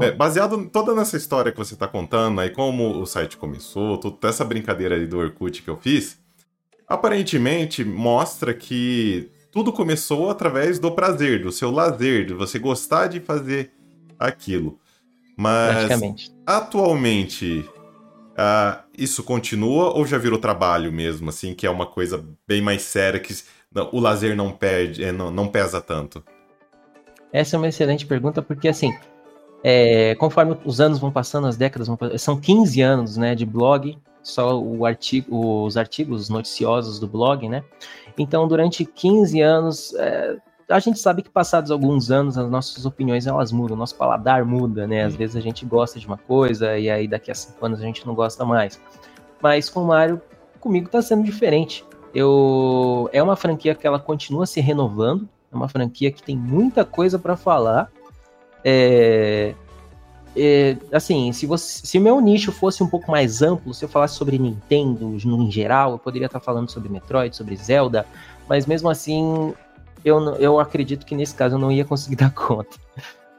[0.00, 4.28] É, baseado toda nessa história que você está contando, aí como o site começou, toda
[4.28, 6.18] essa brincadeira aí do Orkut que eu fiz,
[6.88, 13.20] aparentemente mostra que tudo começou através do prazer, do seu lazer, de você gostar de
[13.20, 13.72] fazer
[14.18, 14.78] aquilo.
[15.36, 17.64] Mas atualmente
[18.32, 22.82] uh, isso continua ou já virou trabalho mesmo, assim, que é uma coisa bem mais
[22.82, 23.34] séria que
[23.92, 26.24] o lazer não perde, é, não, não pesa tanto?
[27.32, 28.94] Essa é uma excelente pergunta, porque assim,
[29.62, 33.44] é, conforme os anos vão passando, as décadas vão passando, são 15 anos né, de
[33.44, 37.62] blog, só artigo, os artigos noticiosos do blog, né?
[38.18, 40.36] Então, durante 15 anos, é,
[40.68, 44.86] a gente sabe que passados alguns anos, as nossas opiniões elas mudam, nosso paladar muda,
[44.86, 45.04] né?
[45.04, 47.84] Às vezes a gente gosta de uma coisa e aí daqui a cinco anos a
[47.84, 48.80] gente não gosta mais.
[49.40, 50.20] Mas com o Mario,
[50.58, 51.84] comigo tá sendo diferente.
[52.12, 56.84] Eu é uma franquia que ela continua se renovando, é uma franquia que tem muita
[56.84, 57.90] coisa para falar.
[58.68, 59.54] É,
[60.36, 63.88] é, assim, se, você, se o meu nicho fosse um pouco mais amplo, se eu
[63.88, 68.04] falasse sobre Nintendo em geral, eu poderia estar falando sobre Metroid, sobre Zelda,
[68.48, 69.54] mas mesmo assim,
[70.04, 72.76] eu, eu acredito que nesse caso eu não ia conseguir dar conta.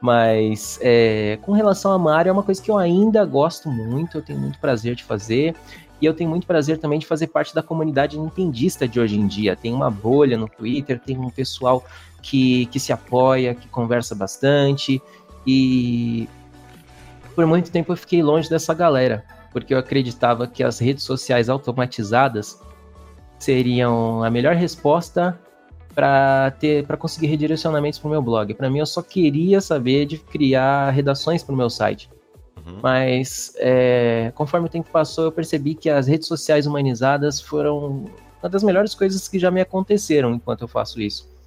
[0.00, 4.22] Mas é, com relação a Mario, é uma coisa que eu ainda gosto muito, eu
[4.22, 5.54] tenho muito prazer de fazer.
[6.00, 9.26] E eu tenho muito prazer também de fazer parte da comunidade nintendista de hoje em
[9.26, 9.56] dia.
[9.56, 11.84] Tem uma bolha no Twitter, tem um pessoal
[12.22, 15.02] que, que se apoia, que conversa bastante.
[15.46, 16.28] E
[17.34, 21.48] por muito tempo eu fiquei longe dessa galera, porque eu acreditava que as redes sociais
[21.48, 22.60] automatizadas
[23.38, 25.38] seriam a melhor resposta
[25.94, 28.52] para ter para conseguir redirecionamentos para o meu blog.
[28.54, 32.10] Para mim, eu só queria saber de criar redações para o meu site.
[32.56, 32.80] Uhum.
[32.82, 38.04] Mas é, conforme o tempo passou, eu percebi que as redes sociais humanizadas foram
[38.42, 41.37] uma das melhores coisas que já me aconteceram enquanto eu faço isso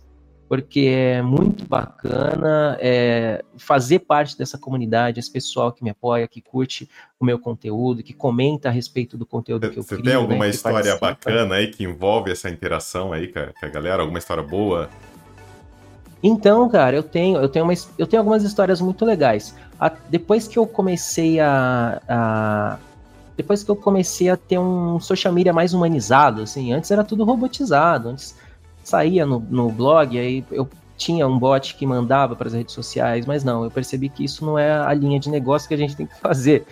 [0.51, 6.41] porque é muito bacana é, fazer parte dessa comunidade, esse pessoal que me apoia, que
[6.41, 10.03] curte o meu conteúdo, que comenta a respeito do conteúdo que eu Você crio.
[10.03, 13.69] Tem alguma né, história bacana aí que envolve essa interação aí com a, com a
[13.69, 14.01] galera?
[14.01, 14.89] Alguma história boa?
[16.21, 19.55] Então, cara, eu tenho, eu tenho, uma, eu tenho algumas histórias muito legais.
[19.79, 22.77] A, depois que eu comecei a, a,
[23.37, 27.23] depois que eu comecei a ter um social media mais humanizado, assim, antes era tudo
[27.23, 28.35] robotizado, antes
[28.91, 33.25] saía no, no blog, aí eu tinha um bot que mandava para as redes sociais,
[33.25, 35.95] mas não, eu percebi que isso não é a linha de negócio que a gente
[35.95, 36.65] tem que fazer.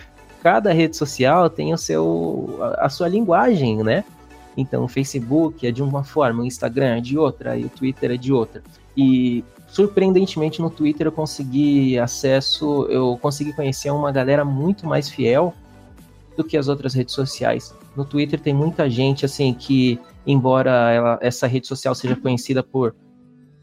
[0.43, 4.03] Cada rede social tem o seu, a, a sua linguagem, né?
[4.55, 8.11] Então, o Facebook é de uma forma, o Instagram é de outra, e o Twitter
[8.11, 8.61] é de outra.
[8.95, 15.53] E surpreendentemente no Twitter eu consegui acesso, eu consegui conhecer uma galera muito mais fiel
[16.35, 17.73] do que as outras redes sociais.
[17.95, 19.99] No Twitter tem muita gente assim que
[20.31, 22.95] embora ela, essa rede social seja conhecida por,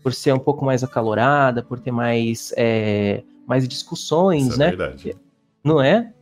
[0.03, 4.67] por ser um pouco mais acalorada, por ter mais, é, mais discussões, Isso é né?
[4.67, 5.17] É verdade.
[5.63, 6.13] Não é?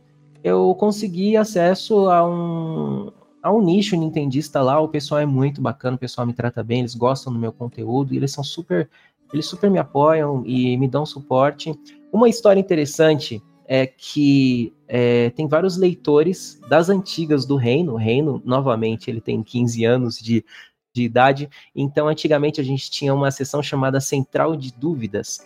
[0.43, 5.95] Eu consegui acesso a um, a um nicho nintendista lá, o pessoal é muito bacana,
[5.95, 8.87] o pessoal me trata bem, eles gostam do meu conteúdo e eles são super,
[9.33, 11.73] eles super me apoiam e me dão suporte.
[12.13, 17.93] Uma história interessante é que é, tem vários leitores das antigas do Reino.
[17.93, 20.45] O Reino, novamente, ele tem 15 anos de,
[20.93, 21.49] de idade.
[21.75, 25.45] Então, antigamente, a gente tinha uma sessão chamada Central de Dúvidas,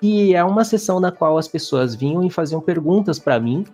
[0.00, 3.64] que é uma sessão na qual as pessoas vinham e faziam perguntas para mim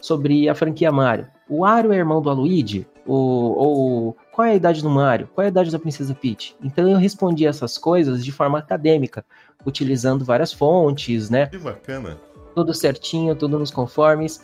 [0.00, 1.28] sobre a franquia Mario.
[1.48, 2.86] O Wario é irmão do Aluigi?
[3.06, 5.28] Ou, ou qual é a idade do Mario?
[5.34, 6.56] Qual é a idade da Princesa Peach?
[6.62, 9.24] Então eu respondia essas coisas de forma acadêmica,
[9.64, 11.46] utilizando várias fontes, né?
[11.46, 12.18] Que bacana
[12.54, 14.40] tudo certinho, tudo nos conformes.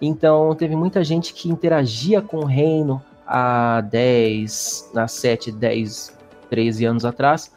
[0.00, 6.16] Então teve muita gente que interagia com o reino há 10, há 7, 10,
[6.48, 7.52] 13 anos atrás,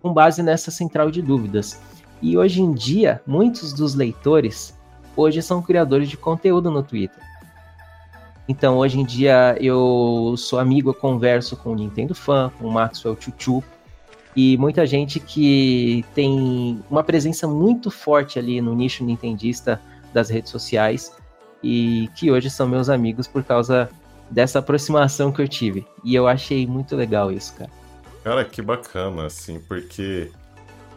[0.00, 1.80] com base nessa central de dúvidas.
[2.22, 4.78] E hoje em dia, muitos dos leitores
[5.16, 7.22] hoje são criadores de conteúdo no Twitter.
[8.48, 12.72] Então, hoje em dia, eu sou amigo, eu converso com o Nintendo Fan, com o
[12.72, 13.62] Maxwell Chuchu,
[14.36, 19.80] E muita gente que tem uma presença muito forte ali no nicho nintendista
[20.12, 21.12] das redes sociais
[21.62, 23.90] e que hoje são meus amigos por causa
[24.30, 25.86] dessa aproximação que eu tive.
[26.04, 27.70] E eu achei muito legal isso, cara.
[28.22, 30.30] Cara, que bacana, assim, porque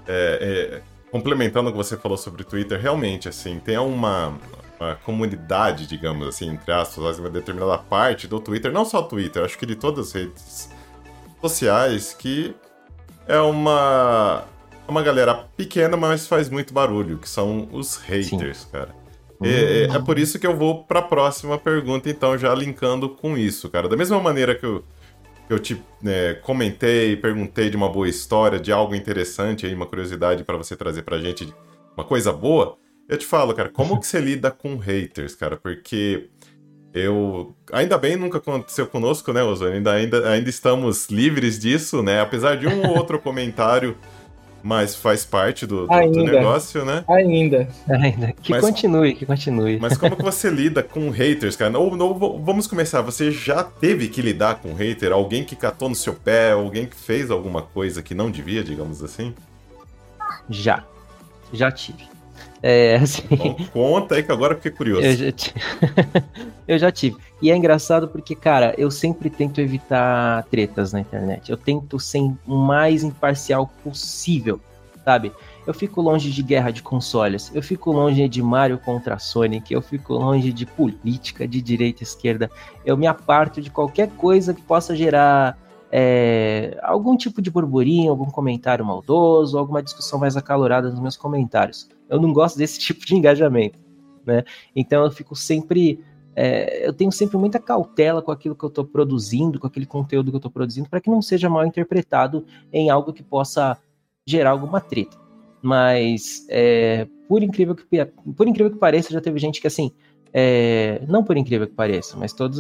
[0.08, 4.38] é, é, complementando o que você falou sobre o Twitter, realmente, assim, tem uma,
[4.80, 9.44] uma comunidade, digamos assim, entre aspas, uma determinada parte do Twitter, não só o Twitter,
[9.44, 10.70] acho que de todas as redes
[11.42, 12.54] sociais, que
[13.28, 14.44] é uma,
[14.88, 18.68] uma galera pequena, mas faz muito barulho, que são os haters, Sim.
[18.72, 19.04] cara.
[19.42, 23.38] É, é, por isso que eu vou para a próxima pergunta, então, já linkando com
[23.38, 23.90] isso, cara.
[23.90, 24.84] Da mesma maneira que eu,
[25.48, 29.86] que eu te né, comentei, perguntei de uma boa história, de algo interessante aí, uma
[29.86, 31.54] curiosidade para você trazer pra gente,
[31.96, 35.58] uma coisa boa, eu te falo, cara, como que você lida com haters, cara?
[35.58, 36.30] Porque
[36.94, 37.54] eu.
[37.72, 39.78] Ainda bem nunca aconteceu conosco, né, Ozone?
[39.78, 42.22] Ainda, ainda, ainda estamos livres disso, né?
[42.22, 43.98] Apesar de um ou outro comentário
[44.64, 47.04] mas faz parte do, do, do, negócio, né?
[47.10, 47.68] Ainda.
[47.90, 48.32] Ainda.
[48.42, 49.78] Que mas, continue, que continue.
[49.78, 51.78] Mas como que você lida com haters, cara?
[51.78, 53.02] Ou, ou, vamos começar.
[53.02, 55.12] Você já teve que lidar com hater?
[55.12, 56.54] Alguém que catou no seu pé?
[56.54, 59.36] Alguém que fez alguma coisa que não devia, digamos assim?
[60.50, 60.86] Já.
[61.52, 62.13] Já tive.
[62.64, 63.24] É, assim...
[63.28, 65.06] Bom, conta aí que agora eu fiquei curioso.
[65.06, 65.60] Eu já, tive.
[66.66, 67.18] eu já tive.
[67.42, 71.52] E é engraçado porque, cara, eu sempre tento evitar tretas na internet.
[71.52, 74.62] Eu tento ser o mais imparcial possível,
[75.04, 75.34] sabe?
[75.68, 79.82] Eu fico longe de guerra de consoles, eu fico longe de Mario contra Sonic, eu
[79.82, 82.50] fico longe de política, de direita e esquerda.
[82.86, 85.58] Eu me aparto de qualquer coisa que possa gerar
[85.90, 91.88] é, algum tipo de burburinho, algum comentário maldoso, alguma discussão mais acalorada nos meus comentários.
[92.14, 93.80] Eu não gosto desse tipo de engajamento,
[94.26, 94.44] né?
[94.76, 96.00] Então eu fico sempre
[96.36, 100.32] é, eu tenho sempre muita cautela com aquilo que eu estou produzindo, com aquele conteúdo
[100.32, 103.78] que eu estou produzindo, para que não seja mal interpretado em algo que possa
[104.26, 105.18] gerar alguma treta.
[105.62, 107.86] Mas, é, por, incrível que,
[108.36, 109.92] por incrível que pareça, já teve gente que, assim,
[110.34, 112.60] é, não por incrível que pareça, mas todos,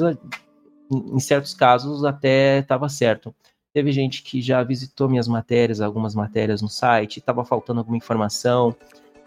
[0.91, 3.35] em certos casos, até estava certo.
[3.73, 8.75] Teve gente que já visitou minhas matérias, algumas matérias no site, estava faltando alguma informação,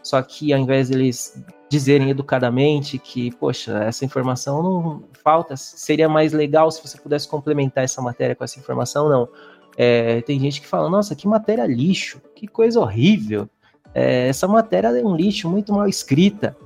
[0.06, 1.36] só que ao invés deles
[1.68, 7.82] dizerem educadamente que, poxa, essa informação não falta, seria mais legal se você pudesse complementar
[7.82, 9.28] essa matéria com essa informação, não.
[9.76, 13.48] É, tem gente que fala, nossa, que matéria lixo, que coisa horrível.
[13.92, 16.56] É, essa matéria é um lixo, muito mal escrita.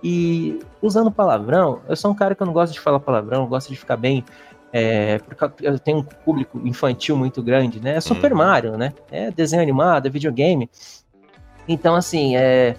[0.00, 3.68] E usando palavrão, eu sou um cara que eu não gosto de falar palavrão, gosto
[3.68, 4.24] de ficar bem.
[4.72, 7.96] É, porque eu tenho um público infantil muito grande, né?
[7.96, 8.38] É Super uhum.
[8.38, 8.94] Mario, né?
[9.10, 10.70] É desenho animado, é videogame.
[11.68, 12.76] Então, assim, é,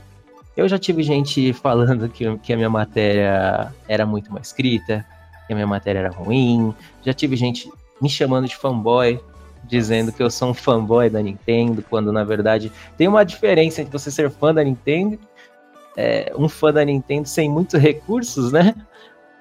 [0.56, 5.06] eu já tive gente falando que, que a minha matéria era muito mal escrita,
[5.48, 6.74] que a minha matéria era ruim.
[7.04, 7.70] Já tive gente
[8.02, 9.20] me chamando de fanboy,
[9.64, 13.92] dizendo que eu sou um fanboy da Nintendo, quando na verdade tem uma diferença entre
[13.92, 15.20] você ser fã da Nintendo,
[15.96, 18.74] é, um fã da Nintendo sem muitos recursos, né?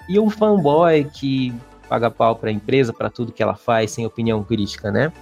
[0.08, 1.54] E um fanboy que
[1.88, 5.12] paga pau para a empresa, para tudo que ela faz, sem opinião crítica, né?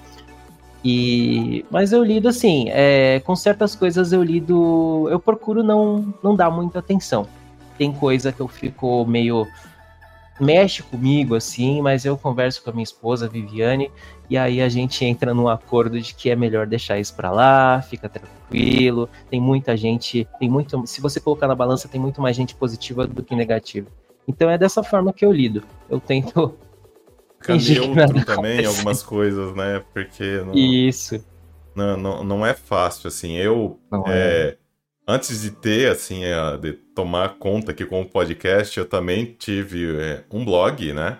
[0.84, 6.36] E, mas eu lido assim, é, com certas coisas eu lido, eu procuro não, não
[6.36, 7.26] dar muita atenção.
[7.76, 9.46] Tem coisa que eu fico meio
[10.40, 13.90] mexe comigo assim, mas eu converso com a minha esposa Viviane
[14.30, 17.82] e aí a gente entra num acordo de que é melhor deixar isso para lá,
[17.82, 19.08] fica tranquilo.
[19.28, 23.06] Tem muita gente, tem muito, se você colocar na balança tem muito mais gente positiva
[23.06, 23.88] do que negativa.
[24.26, 25.64] Então é dessa forma que eu lido.
[25.88, 26.54] Eu tento
[27.46, 29.82] neutro também algumas coisas, né?
[29.92, 30.42] Porque.
[30.44, 31.24] Não, Isso.
[31.74, 33.36] Não, não, não é fácil, assim.
[33.36, 33.78] Eu.
[34.06, 34.56] É, é.
[35.06, 36.20] Antes de ter, assim,
[36.60, 41.18] de tomar conta aqui com o podcast, eu também tive é, um blog, né?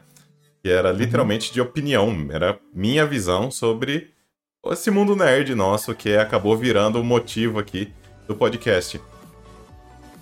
[0.62, 0.96] Que era uhum.
[0.96, 2.28] literalmente de opinião.
[2.31, 4.11] Era minha visão sobre
[4.66, 7.90] esse mundo nerd nosso que acabou virando o motivo aqui
[8.26, 9.00] do podcast.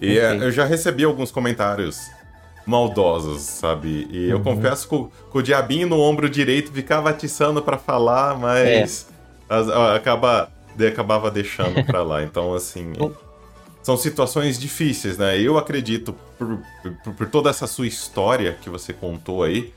[0.00, 0.46] E okay.
[0.46, 2.08] eu já recebi alguns comentários
[2.66, 4.08] maldosos, sabe?
[4.10, 4.42] E eu uhum.
[4.42, 4.96] confesso que,
[5.30, 9.06] que, o diabinho no ombro direito ficava atiçando para falar, mas
[9.48, 9.54] é.
[9.54, 12.22] as, acaba, de, acabava deixando para lá.
[12.22, 12.92] Então, assim.
[13.86, 15.38] são situações difíceis, né?
[15.40, 19.72] Eu acredito, por, por, por, toda essa sua história que você contou aí,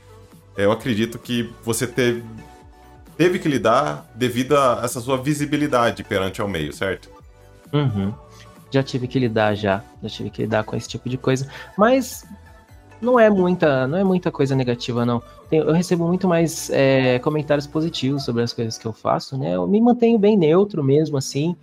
[0.56, 2.24] eu acredito que você teve,
[3.16, 7.08] teve que lidar devido a essa sua visibilidade perante ao meio, certo?
[7.72, 8.12] Uhum.
[8.68, 9.80] Já tive que lidar, já.
[10.02, 11.48] Já tive que lidar com esse tipo de coisa.
[11.78, 12.24] Mas
[13.00, 15.22] não é muita, não é muita coisa negativa, não.
[15.50, 19.54] Eu recebo muito mais é, comentários positivos sobre as coisas que eu faço, né?
[19.54, 21.56] Eu me mantenho bem neutro mesmo, assim.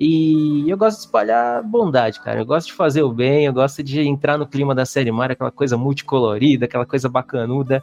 [0.00, 2.40] E eu gosto de espalhar bondade, cara.
[2.40, 5.32] Eu gosto de fazer o bem, eu gosto de entrar no clima da série Mario,
[5.32, 7.82] aquela coisa multicolorida, aquela coisa bacanuda.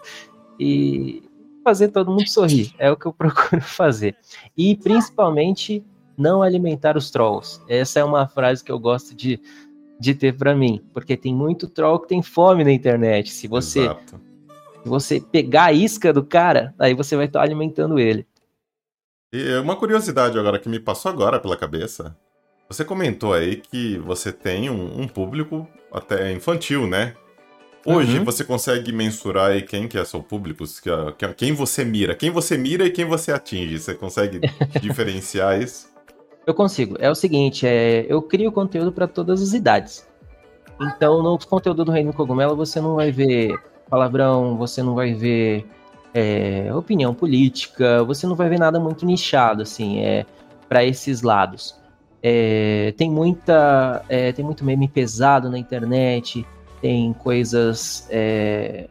[0.57, 1.21] E
[1.63, 2.73] fazer todo mundo sorrir.
[2.77, 4.15] É o que eu procuro fazer.
[4.55, 5.83] E principalmente
[6.17, 7.59] não alimentar os trolls.
[7.67, 9.39] Essa é uma frase que eu gosto de,
[9.99, 13.31] de ter para mim, porque tem muito troll que tem fome na internet.
[13.31, 13.89] Se você
[14.85, 18.27] se você pegar a isca do cara, aí você vai estar alimentando ele.
[19.33, 22.15] E uma curiosidade agora que me passou agora pela cabeça.
[22.69, 27.15] Você comentou aí que você tem um, um público até infantil, né?
[27.83, 28.25] Hoje uhum.
[28.25, 30.63] você consegue mensurar aí quem que é seu público,
[31.37, 33.79] quem você mira, quem você mira e quem você atinge.
[33.79, 34.39] Você consegue
[34.81, 35.94] diferenciar isso?
[36.45, 36.95] Eu consigo.
[36.99, 40.07] É o seguinte, é, eu crio conteúdo para todas as idades.
[40.79, 43.55] Então, no conteúdo do Reino Cogumelo, você não vai ver
[43.89, 45.65] palavrão, você não vai ver
[46.13, 50.25] é, opinião política, você não vai ver nada muito nichado, assim, é,
[50.67, 51.79] para esses lados.
[52.21, 56.45] É, tem muita, é, tem muito meme pesado na internet,
[56.81, 58.87] tem coisas é,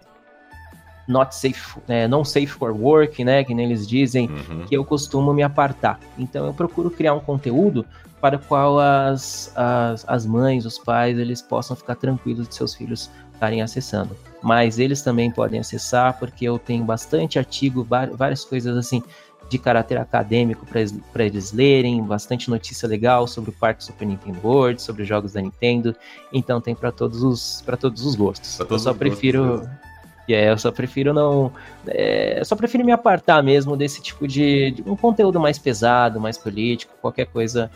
[1.07, 4.65] not safe, é, não safe for work, né, que nem eles dizem, uhum.
[4.67, 5.99] que eu costumo me apartar.
[6.19, 7.85] Então eu procuro criar um conteúdo
[8.21, 12.75] para o qual as, as, as mães, os pais, eles possam ficar tranquilos de seus
[12.75, 14.17] filhos estarem acessando.
[14.43, 17.87] Mas eles também podem acessar, porque eu tenho bastante artigo,
[18.17, 19.03] várias coisas assim
[19.49, 24.81] de caráter acadêmico para eles lerem, bastante notícia legal sobre o Parque Super Nintendo World,
[24.81, 25.95] sobre jogos da Nintendo.
[26.33, 28.57] Então tem para todos os para todos os gostos.
[28.57, 29.84] Todos eu só prefiro gostos.
[30.29, 31.53] Yeah, eu só prefiro não.
[31.87, 36.19] É, eu só prefiro me apartar mesmo desse tipo de, de, um conteúdo mais pesado,
[36.19, 37.71] mais político, qualquer coisa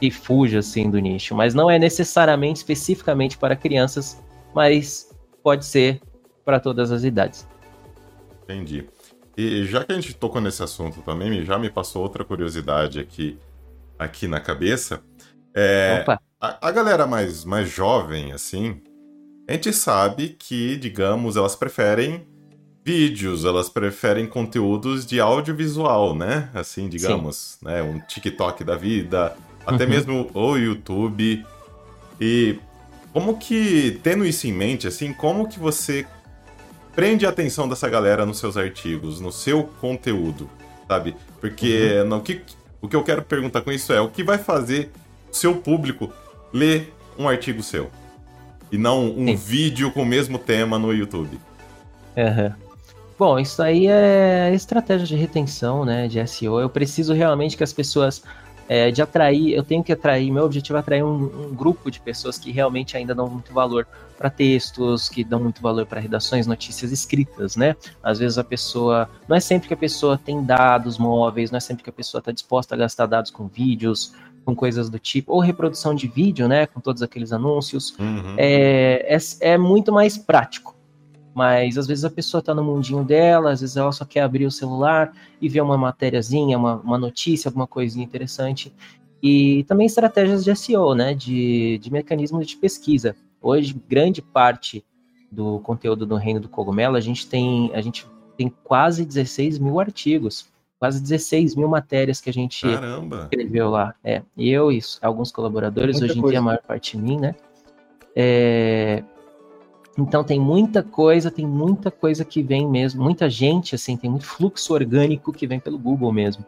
[0.00, 1.34] que fuja assim do nicho.
[1.34, 4.20] Mas não é necessariamente especificamente para crianças,
[4.52, 6.00] mas pode ser
[6.44, 7.46] para todas as idades.
[8.42, 8.88] Entendi.
[9.36, 13.38] E já que a gente tocou nesse assunto também, já me passou outra curiosidade aqui,
[13.98, 15.02] aqui na cabeça.
[15.54, 16.20] É, Opa.
[16.40, 18.82] A, a galera mais, mais jovem, assim,
[19.46, 22.26] a gente sabe que, digamos, elas preferem
[22.84, 26.50] vídeos, elas preferem conteúdos de audiovisual, né?
[26.54, 27.66] Assim, digamos, Sim.
[27.66, 27.82] né?
[27.82, 29.90] Um TikTok da vida, até uhum.
[29.90, 31.44] mesmo o YouTube.
[32.20, 32.58] E
[33.12, 36.06] como que, tendo isso em mente, assim, como que você
[36.94, 40.48] prende a atenção dessa galera nos seus artigos, no seu conteúdo,
[40.88, 41.14] sabe?
[41.40, 42.08] Porque uhum.
[42.08, 42.40] no, que,
[42.80, 44.90] o que eu quero perguntar com isso é o que vai fazer
[45.30, 46.12] o seu público
[46.52, 47.90] ler um artigo seu
[48.74, 49.36] e não um Sim.
[49.36, 51.38] vídeo com o mesmo tema no YouTube.
[52.16, 52.52] Uhum.
[53.16, 56.58] Bom, isso aí é estratégia de retenção, né, de SEO.
[56.58, 58.20] Eu preciso realmente que as pessoas
[58.68, 62.00] é, de atrair, eu tenho que atrair, meu objetivo é atrair um, um grupo de
[62.00, 63.86] pessoas que realmente ainda dão muito valor
[64.18, 67.76] para textos, que dão muito valor para redações, notícias escritas, né?
[68.02, 71.60] Às vezes a pessoa, não é sempre que a pessoa tem dados móveis, não é
[71.60, 74.12] sempre que a pessoa está disposta a gastar dados com vídeos,
[74.44, 78.34] com coisas do tipo, ou reprodução de vídeo, né, com todos aqueles anúncios, uhum.
[78.36, 79.18] é, é,
[79.52, 80.74] é muito mais prático.
[81.34, 84.46] Mas às vezes a pessoa está no mundinho dela, às vezes ela só quer abrir
[84.46, 88.72] o celular e ver uma matériazinha, uma, uma notícia, alguma coisinha interessante.
[89.20, 91.12] E também estratégias de SEO, né?
[91.12, 93.16] De, de mecanismos de pesquisa.
[93.42, 94.84] Hoje, grande parte
[95.32, 99.80] do conteúdo do Reino do Cogumelo, a gente tem, a gente tem quase 16 mil
[99.80, 100.46] artigos,
[100.78, 103.22] quase 16 mil matérias que a gente Caramba.
[103.24, 103.94] escreveu lá.
[104.02, 107.34] É, eu e alguns colaboradores, hoje em dia a maior parte de mim, né?
[108.14, 109.02] É,
[109.98, 114.26] então tem muita coisa, tem muita coisa que vem mesmo, muita gente, assim, tem muito
[114.26, 116.44] fluxo orgânico que vem pelo Google mesmo.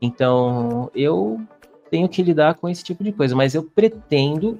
[0.00, 1.40] Então eu
[1.90, 4.58] tenho que lidar com esse tipo de coisa, mas eu pretendo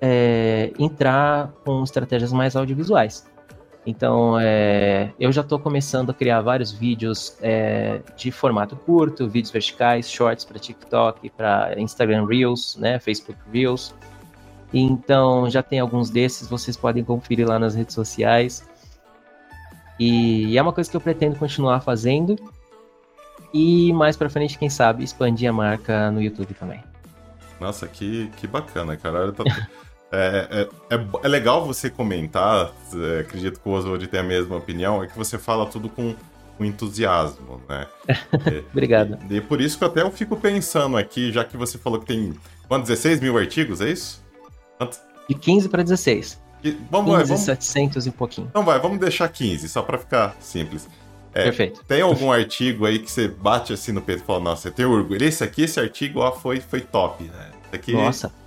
[0.00, 3.28] é, entrar com estratégias mais audiovisuais.
[3.86, 9.50] Então, é, eu já estou começando a criar vários vídeos é, de formato curto, vídeos
[9.50, 13.94] verticais, shorts para TikTok, para Instagram Reels, né, Facebook Reels.
[14.72, 18.68] Então já tem alguns desses, vocês podem conferir lá nas redes sociais.
[19.98, 22.36] E é uma coisa que eu pretendo continuar fazendo.
[23.52, 26.82] E mais pra frente, quem sabe, expandir a marca no YouTube também.
[27.60, 29.32] Nossa, que, que bacana, cara.
[29.32, 29.44] Tô...
[30.12, 34.56] É, é, é, é, legal você comentar, é, acredito que o Oswald tem a mesma
[34.56, 36.16] opinião, é que você fala tudo com,
[36.58, 37.86] com entusiasmo, né?
[38.72, 39.18] Obrigado.
[39.30, 42.06] E, e, por isso que até eu fico pensando aqui, já que você falou que
[42.06, 42.34] tem
[42.66, 44.20] quantos, 16 mil artigos, é isso?
[45.28, 46.40] De 15 para 16.
[46.64, 47.44] E, vamos 15, vamos...
[47.44, 48.48] 700 e pouquinho.
[48.50, 50.88] Então vai, vamos deixar 15, só para ficar simples.
[51.32, 51.84] É, Perfeito.
[51.84, 54.84] Tem algum artigo aí que você bate assim no peito e fala, nossa, você tem
[54.84, 55.24] orgulho.
[55.24, 57.50] Esse aqui, esse artigo, ó, foi, foi top, né?
[57.66, 58.39] Esse aqui, nossa.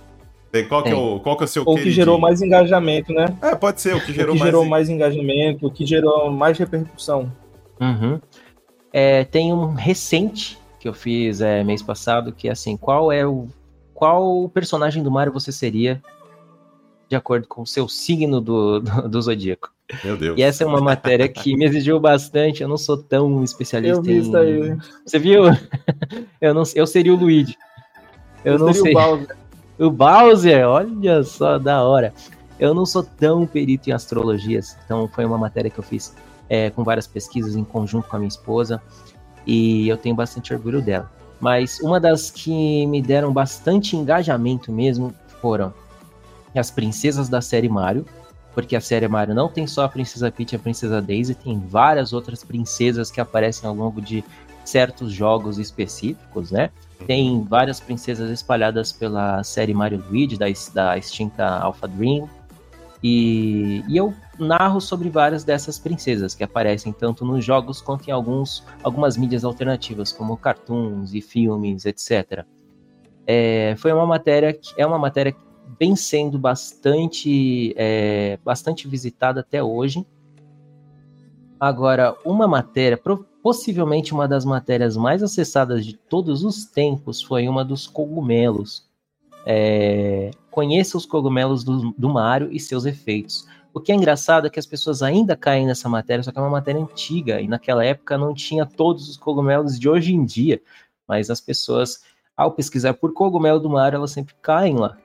[0.54, 3.12] Tem, qual, que é o, qual que é o seu Ou que gerou mais engajamento,
[3.12, 3.36] né?
[3.42, 4.70] É, pode ser, o que gerou, o que gerou mais...
[4.70, 7.32] mais engajamento, o que gerou mais repercussão.
[7.80, 8.20] Uhum.
[8.92, 13.26] É, tem um recente que eu fiz é, mês passado, que é assim, qual é
[13.26, 13.48] o
[13.92, 16.00] qual personagem do Mario você seria
[17.08, 19.72] de acordo com o seu signo do, do, do zodíaco.
[20.04, 20.38] Meu Deus.
[20.38, 22.62] E essa é uma matéria que me exigiu bastante.
[22.62, 24.18] Eu não sou tão especialista eu vi em.
[24.20, 24.76] Isso aí.
[25.04, 25.42] Você viu?
[26.40, 27.56] Eu, não, eu seria o Luigi.
[28.44, 28.92] Eu, eu não sei.
[28.92, 29.43] O Bowser.
[29.78, 32.12] O Bowser, olha só, da hora.
[32.58, 36.14] Eu não sou tão perito em astrologias, então foi uma matéria que eu fiz
[36.48, 38.80] é, com várias pesquisas em conjunto com a minha esposa
[39.46, 41.10] e eu tenho bastante orgulho dela.
[41.40, 45.74] Mas uma das que me deram bastante engajamento mesmo foram
[46.54, 48.06] as princesas da série Mario,
[48.54, 51.58] porque a série Mario não tem só a Princesa Peach e a Princesa Daisy, tem
[51.58, 54.24] várias outras princesas que aparecem ao longo de
[54.64, 56.70] certos jogos específicos, né?
[57.06, 62.28] Tem várias princesas espalhadas pela série Mario Luigi, da, da extinta Alpha Dream.
[63.02, 68.10] E, e, eu narro sobre várias dessas princesas que aparecem tanto nos jogos quanto em
[68.10, 72.46] alguns, algumas mídias alternativas, como cartoons e filmes, etc.
[73.26, 75.38] É, foi uma matéria que é uma matéria que
[75.78, 80.06] vem sendo bastante, é, bastante visitada até hoje.
[81.60, 82.96] Agora, uma matéria,
[83.44, 88.88] possivelmente uma das matérias mais acessadas de todos os tempos, foi uma dos cogumelos.
[89.44, 93.46] É, conheça os cogumelos do, do Mario e seus efeitos.
[93.74, 96.40] O que é engraçado é que as pessoas ainda caem nessa matéria, só que é
[96.40, 100.62] uma matéria antiga, e naquela época não tinha todos os cogumelos de hoje em dia,
[101.06, 102.02] mas as pessoas,
[102.34, 104.96] ao pesquisar por cogumelo do Mario, elas sempre caem lá.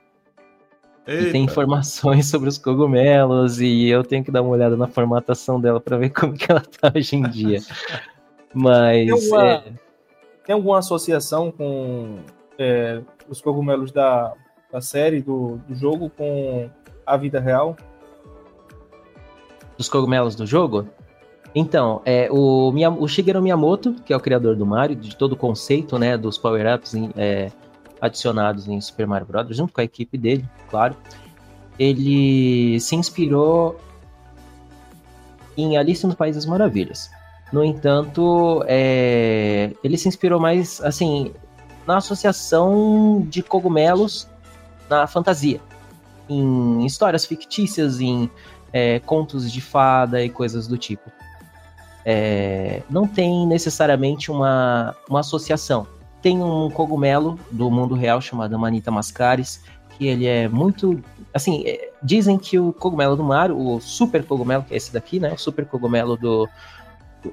[1.06, 1.28] Eita.
[1.28, 5.60] E tem informações sobre os cogumelos, e eu tenho que dar uma olhada na formatação
[5.60, 7.58] dela para ver como que ela tá hoje em dia.
[8.54, 9.06] Mas.
[9.06, 9.72] Tem alguma, é...
[10.46, 12.18] tem alguma associação com
[12.58, 14.34] é, os cogumelos da,
[14.72, 16.68] da série, do, do jogo, com
[17.06, 17.76] a vida real?
[19.76, 20.86] Dos cogumelos do jogo?
[21.54, 25.36] Então, é, o, o Shigeru Miyamoto, que é o criador do Mario, de todo o
[25.36, 27.50] conceito né, dos power-ups é,
[28.00, 30.94] adicionados em Super Mario Bros., junto com a equipe dele, claro,
[31.78, 33.80] ele se inspirou
[35.56, 37.10] em Alice no País das Maravilhas.
[37.52, 41.32] No entanto, é, ele se inspirou mais, assim,
[41.86, 44.28] na associação de cogumelos
[44.88, 45.60] na fantasia,
[46.28, 48.30] em histórias fictícias, em
[48.72, 51.10] é, contos de fada e coisas do tipo.
[52.04, 55.86] É, não tem necessariamente uma, uma associação.
[56.22, 59.62] Tem um cogumelo do mundo real chamado Manita Mascaris,
[59.96, 61.02] que ele é muito.
[61.32, 65.20] Assim, é, dizem que o cogumelo do Mario, o super cogumelo, que é esse daqui,
[65.20, 65.32] né?
[65.32, 66.48] O super cogumelo do.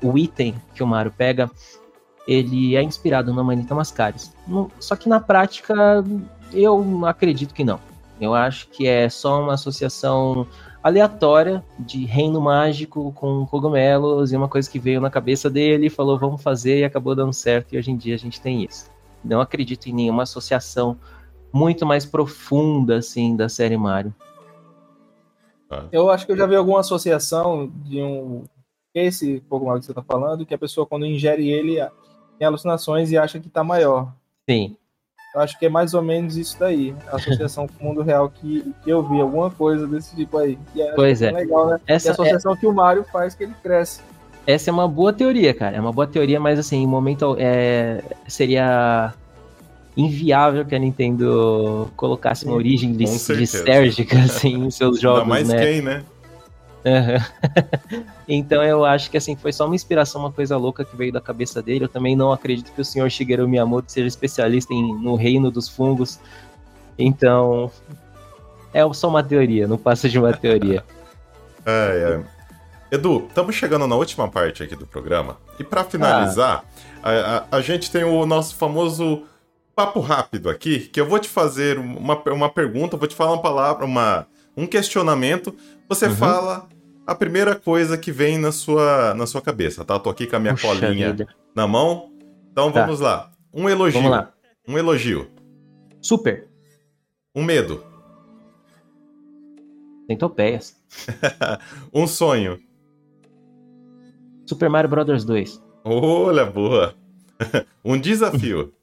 [0.02, 1.50] O item que o Mario pega,
[2.28, 4.34] ele é inspirado na Manita Mascaris.
[4.80, 6.04] Só que na prática,
[6.52, 7.80] eu acredito que não.
[8.20, 10.48] Eu acho que é só uma associação
[10.84, 16.18] aleatória de reino mágico com cogumelos e uma coisa que veio na cabeça dele, falou
[16.18, 18.90] vamos fazer e acabou dando certo e hoje em dia a gente tem isso.
[19.24, 20.98] Não acredito em nenhuma associação
[21.52, 24.14] muito mais profunda assim da série Mario.
[25.70, 25.86] Ah.
[25.92, 28.44] Eu acho que eu já vi alguma associação de um
[29.06, 31.78] esse cogumelo que você está falando, que a pessoa quando ingere ele
[32.38, 34.14] tem alucinações e acha que está maior.
[34.50, 34.76] Sim.
[35.36, 38.30] Eu acho que é mais ou menos isso daí, a associação com o mundo real
[38.30, 40.58] que, que eu vi, alguma coisa desse tipo aí.
[40.76, 41.32] É, pois é.
[41.32, 41.80] legal, né?
[41.86, 42.58] Essa e a associação é...
[42.58, 44.02] que o Mario faz que ele cresce.
[44.48, 45.76] Essa é uma boa teoria, cara.
[45.76, 49.14] É uma boa teoria, mas assim, em momento é, seria
[49.98, 55.60] inviável que a Nintendo colocasse uma origem lisérgica assim, em seus jogos, Ainda mais né?
[55.60, 56.04] quem, né?
[58.28, 61.22] então eu acho que assim foi só uma inspiração, uma coisa louca que veio da
[61.22, 61.86] cabeça dele.
[61.86, 65.68] Eu também não acredito que o senhor Shigeru Miyamoto seja especialista em, no reino dos
[65.68, 66.20] fungos.
[66.98, 67.72] Então
[68.74, 70.84] é só uma teoria, não passa de uma teoria.
[71.66, 72.38] é, é.
[72.90, 75.38] Edu, estamos chegando na última parte aqui do programa.
[75.60, 76.64] E para finalizar,
[77.04, 77.10] ah.
[77.10, 79.24] a, a, a gente tem o nosso famoso
[79.76, 83.42] papo rápido aqui, que eu vou te fazer uma, uma pergunta, vou te falar uma
[83.42, 84.26] palavra, uma,
[84.58, 85.56] um questionamento.
[85.88, 86.16] Você uhum.
[86.16, 86.68] fala
[87.06, 89.98] a primeira coisa que vem na sua, na sua cabeça, tá?
[90.00, 91.28] tô aqui com a minha Puxa colinha vida.
[91.56, 92.12] na mão.
[92.52, 92.82] Então tá.
[92.82, 93.32] vamos lá.
[93.54, 94.02] Um elogio.
[94.02, 94.34] Vamos lá.
[94.68, 95.30] Um elogio.
[96.02, 96.48] Super.
[97.36, 97.84] Um medo.
[100.10, 100.76] Centopeias.
[101.94, 102.60] um sonho.
[104.46, 105.62] Super Mario Bros 2.
[105.84, 106.96] Olha, boa.
[107.84, 108.74] um desafio.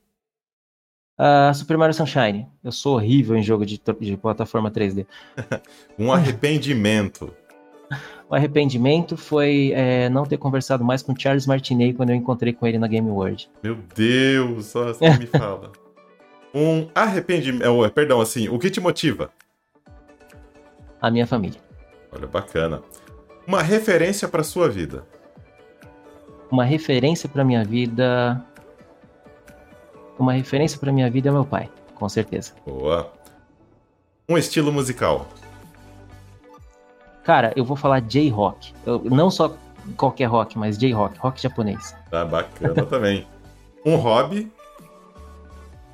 [1.19, 2.47] Uh, Super Mario Sunshine.
[2.63, 5.07] Eu sou horrível em jogo de, de plataforma 3D.
[5.99, 7.33] um arrependimento.
[8.29, 12.67] o arrependimento foi é, não ter conversado mais com Charles Martinet quando eu encontrei com
[12.67, 13.49] ele na Game World.
[13.63, 15.71] Meu Deus, só você me fala.
[16.53, 17.69] Um arrependimento.
[17.69, 19.31] Oh, perdão, assim, o que te motiva?
[21.01, 21.61] A minha família.
[22.11, 22.83] Olha, bacana.
[23.47, 25.05] Uma referência para sua vida.
[26.51, 28.45] Uma referência para minha vida.
[30.19, 32.53] Uma referência para minha vida é meu pai, com certeza.
[32.67, 33.13] Boa.
[34.29, 35.27] Um estilo musical.
[37.25, 38.75] Cara, eu vou falar J-Rock.
[39.05, 39.57] Não só
[39.97, 41.95] qualquer rock, mas J-Rock, rock japonês.
[42.11, 43.27] Tá bacana também.
[43.85, 44.51] Um hobby?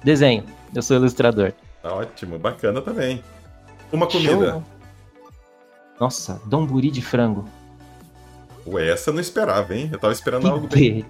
[0.04, 0.44] Desenho.
[0.74, 1.52] Eu sou ilustrador.
[1.82, 3.22] Tá ótimo, bacana também.
[3.92, 4.52] Uma comida?
[4.52, 4.64] Show.
[5.98, 7.44] Nossa, donburi de frango.
[8.66, 9.88] Ué, essa eu não esperava, hein?
[9.92, 11.04] Eu tava esperando algo bem.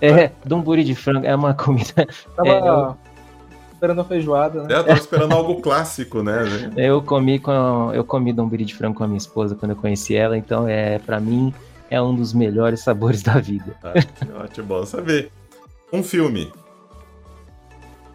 [0.00, 2.06] É, donburi de frango é uma comida.
[2.36, 2.96] Tava é, eu...
[3.72, 4.74] esperando a feijoada, né?
[4.74, 6.44] É, eu tava esperando algo clássico, né?
[6.76, 10.14] Eu comi com eu comi donburi de frango com a minha esposa quando eu conheci
[10.14, 11.52] ela, então é para mim
[11.90, 13.74] é um dos melhores sabores da vida.
[13.82, 13.94] Ah,
[14.44, 15.30] ótimo, bom saber.
[15.92, 16.52] Um filme.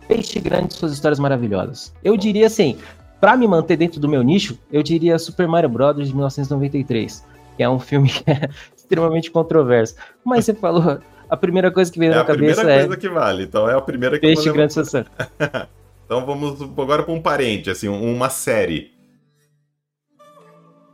[0.08, 1.94] Peixe Grande suas histórias maravilhosas.
[2.04, 2.78] Eu diria assim,
[3.20, 5.96] para me manter dentro do meu nicho, eu diria Super Mario Bros.
[5.96, 7.24] de 1993,
[7.56, 9.96] que é um filme que é extremamente controverso.
[10.24, 11.00] Mas você falou,
[11.34, 12.64] a primeira coisa que veio é na cabeça é...
[12.64, 14.92] a primeira coisa que vale, então é a primeira que Peixe Grande suas
[16.06, 18.94] Então vamos agora para um parente, assim, uma série.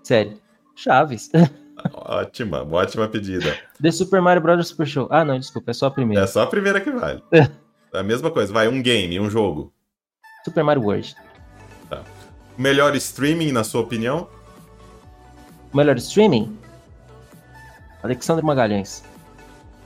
[0.01, 0.37] Série.
[0.75, 1.29] Chaves.
[1.93, 3.57] Ótima, ótima pedida.
[3.81, 4.67] The Super Mario Bros.
[4.67, 5.07] Super Show.
[5.09, 6.23] Ah, não, desculpa, é só a primeira.
[6.23, 7.23] É só a primeira que vale.
[7.31, 7.47] é
[7.93, 9.73] a mesma coisa, vai, um game, um jogo.
[10.43, 11.15] Super Mario World.
[11.89, 12.03] Tá.
[12.57, 14.27] Melhor streaming, na sua opinião?
[15.73, 16.57] Melhor streaming?
[18.03, 19.03] Alexandre Magalhães.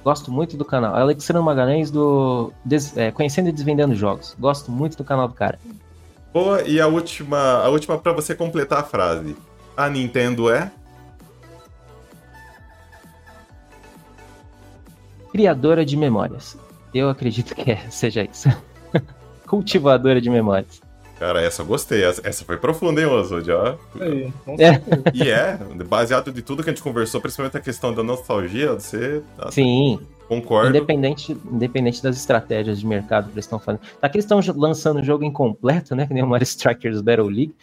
[0.03, 0.95] Gosto muito do canal.
[0.95, 2.95] Alexandre Magalhães do Des...
[2.97, 4.35] é, Conhecendo e Desvendando Jogos.
[4.39, 5.59] Gosto muito do canal do cara.
[6.33, 9.35] Boa, e a última, a última para você completar a frase.
[9.77, 10.71] A Nintendo é?
[15.33, 16.55] criadora de memórias.
[16.93, 18.47] Eu acredito que é, seja isso.
[19.47, 20.79] Cultivadora de memórias.
[21.23, 22.03] Cara, essa eu gostei.
[22.03, 23.49] Essa foi profunda, hein, Oswald?
[24.59, 24.81] é.
[25.13, 25.57] E é,
[25.87, 29.23] baseado de tudo que a gente conversou, principalmente a questão da nostalgia, você.
[29.37, 30.01] Tá, Sim.
[30.27, 30.71] Concordo.
[30.75, 33.79] Independente, independente das estratégias de mercado que eles estão fazendo.
[34.01, 36.05] Tá que eles estão lançando o jogo incompleto, né?
[36.05, 37.55] Que nem o Mario Strikers Battle League.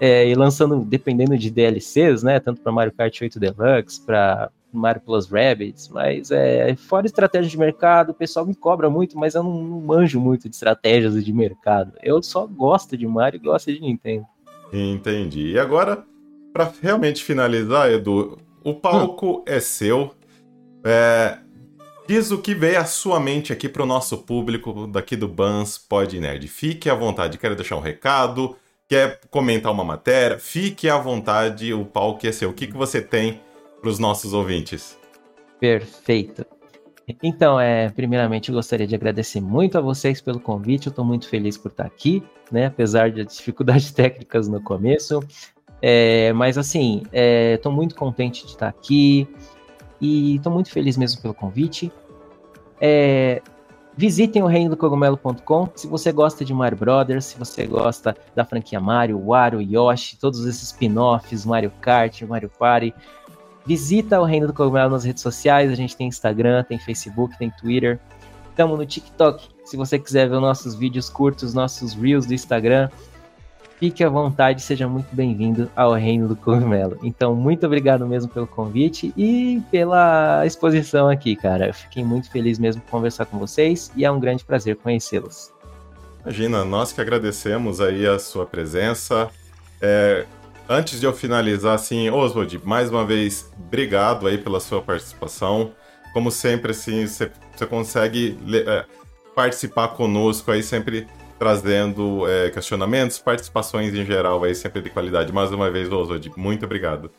[0.00, 2.38] É, e lançando, dependendo de DLCs, né?
[2.38, 7.58] Tanto para Mario Kart 8 Deluxe, para Mario Plus Rabbids, mas é fora estratégia de
[7.58, 11.32] mercado, o pessoal me cobra muito, mas eu não, não manjo muito de estratégias de
[11.32, 11.92] mercado.
[12.02, 14.26] Eu só gosto de Mario e gosto de Nintendo.
[14.72, 15.52] Entendi.
[15.52, 16.04] E agora,
[16.52, 19.42] para realmente finalizar, Edu, o palco hum.
[19.46, 20.14] é seu.
[20.84, 21.38] É,
[22.08, 25.78] diz o que veio à sua mente aqui para o nosso público daqui do Bans
[25.78, 26.48] Pod Nerd.
[26.48, 27.38] Fique à vontade.
[27.38, 28.56] Quer deixar um recado?
[28.88, 30.38] Quer comentar uma matéria?
[30.38, 31.72] Fique à vontade.
[31.72, 32.50] O palco é seu.
[32.50, 33.40] O que, que você tem?
[33.82, 34.96] Para os nossos ouvintes.
[35.58, 36.46] Perfeito.
[37.20, 40.86] Então, é, primeiramente, eu gostaria de agradecer muito a vocês pelo convite.
[40.86, 42.66] Eu estou muito feliz por estar aqui, né?
[42.66, 45.20] Apesar de dificuldades técnicas no começo.
[45.82, 47.02] É, mas, assim,
[47.52, 49.28] estou é, muito contente de estar aqui
[50.00, 51.92] e estou muito feliz mesmo pelo convite.
[52.80, 53.42] É,
[53.96, 58.44] visitem o reino do cogumelo.com se você gosta de Mario Brothers, se você gosta da
[58.44, 62.94] franquia Mario, Wario, Yoshi, todos esses spin-offs, Mario Kart, Mario Party.
[63.66, 65.70] Visita o Reino do Cogumelo nas redes sociais.
[65.70, 67.98] A gente tem Instagram, tem Facebook, tem Twitter.
[68.50, 69.48] Estamos no TikTok.
[69.64, 72.90] Se você quiser ver os nossos vídeos curtos, nossos reels do Instagram,
[73.82, 76.98] fique à vontade, seja muito bem-vindo ao Reino do Cogumelo.
[77.02, 81.68] Então, muito obrigado mesmo pelo convite e pela exposição aqui, cara.
[81.68, 85.52] Eu fiquei muito feliz mesmo por conversar com vocês e é um grande prazer conhecê-los.
[86.22, 89.28] Imagina, nós que agradecemos aí a sua presença.
[89.80, 90.26] É,
[90.72, 95.72] Antes de eu finalizar, assim, Oswald, mais uma vez, obrigado aí pela sua participação.
[96.14, 97.30] Como sempre, assim, você
[97.68, 98.86] consegue é,
[99.34, 101.06] participar conosco aí, sempre
[101.38, 105.30] trazendo é, questionamentos, participações em geral aí, sempre de qualidade.
[105.30, 107.10] Mais uma vez, Oswald, muito obrigado.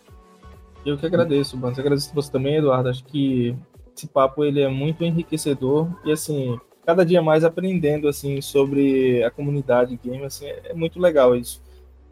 [0.83, 1.77] Eu que agradeço, Bans.
[1.77, 2.89] Agradeço você também, Eduardo.
[2.89, 3.55] Acho que
[3.95, 9.29] esse papo ele é muito enriquecedor e assim, cada dia mais aprendendo assim sobre a
[9.29, 11.61] comunidade game, assim, é muito legal isso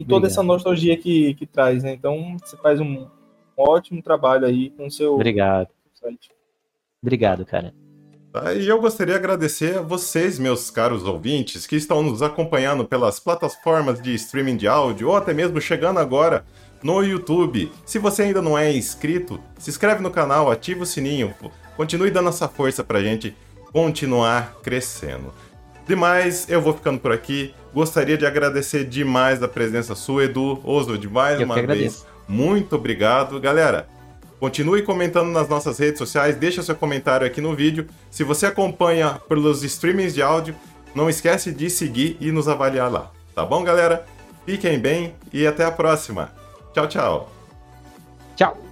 [0.02, 1.94] e toda essa nostalgia que, que traz, né?
[1.94, 3.06] Então você faz um,
[3.56, 5.68] ótimo trabalho aí com o seu Obrigado.
[5.94, 6.30] site.
[7.02, 7.74] Obrigado, cara.
[8.56, 13.20] E eu gostaria de agradecer a vocês, meus caros ouvintes, que estão nos acompanhando pelas
[13.20, 16.44] plataformas de streaming de áudio ou até mesmo chegando agora
[16.82, 17.70] no YouTube.
[17.84, 21.34] Se você ainda não é inscrito, se inscreve no canal, ativa o sininho,
[21.76, 23.36] continue dando essa força pra gente
[23.70, 25.32] continuar crescendo.
[25.86, 27.54] Demais, eu vou ficando por aqui.
[27.74, 32.06] Gostaria de agradecer demais a presença sua, Edu, Oswald, mais eu uma vez.
[32.28, 33.40] Muito obrigado.
[33.40, 33.88] Galera,
[34.38, 37.86] continue comentando nas nossas redes sociais, deixa seu comentário aqui no vídeo.
[38.10, 40.54] Se você acompanha pelos streamings de áudio,
[40.94, 43.10] não esquece de seguir e nos avaliar lá.
[43.34, 44.04] Tá bom, galera?
[44.44, 46.30] Fiquem bem e até a próxima.
[46.74, 47.32] Tchau, tchau.
[48.36, 48.71] Tchau.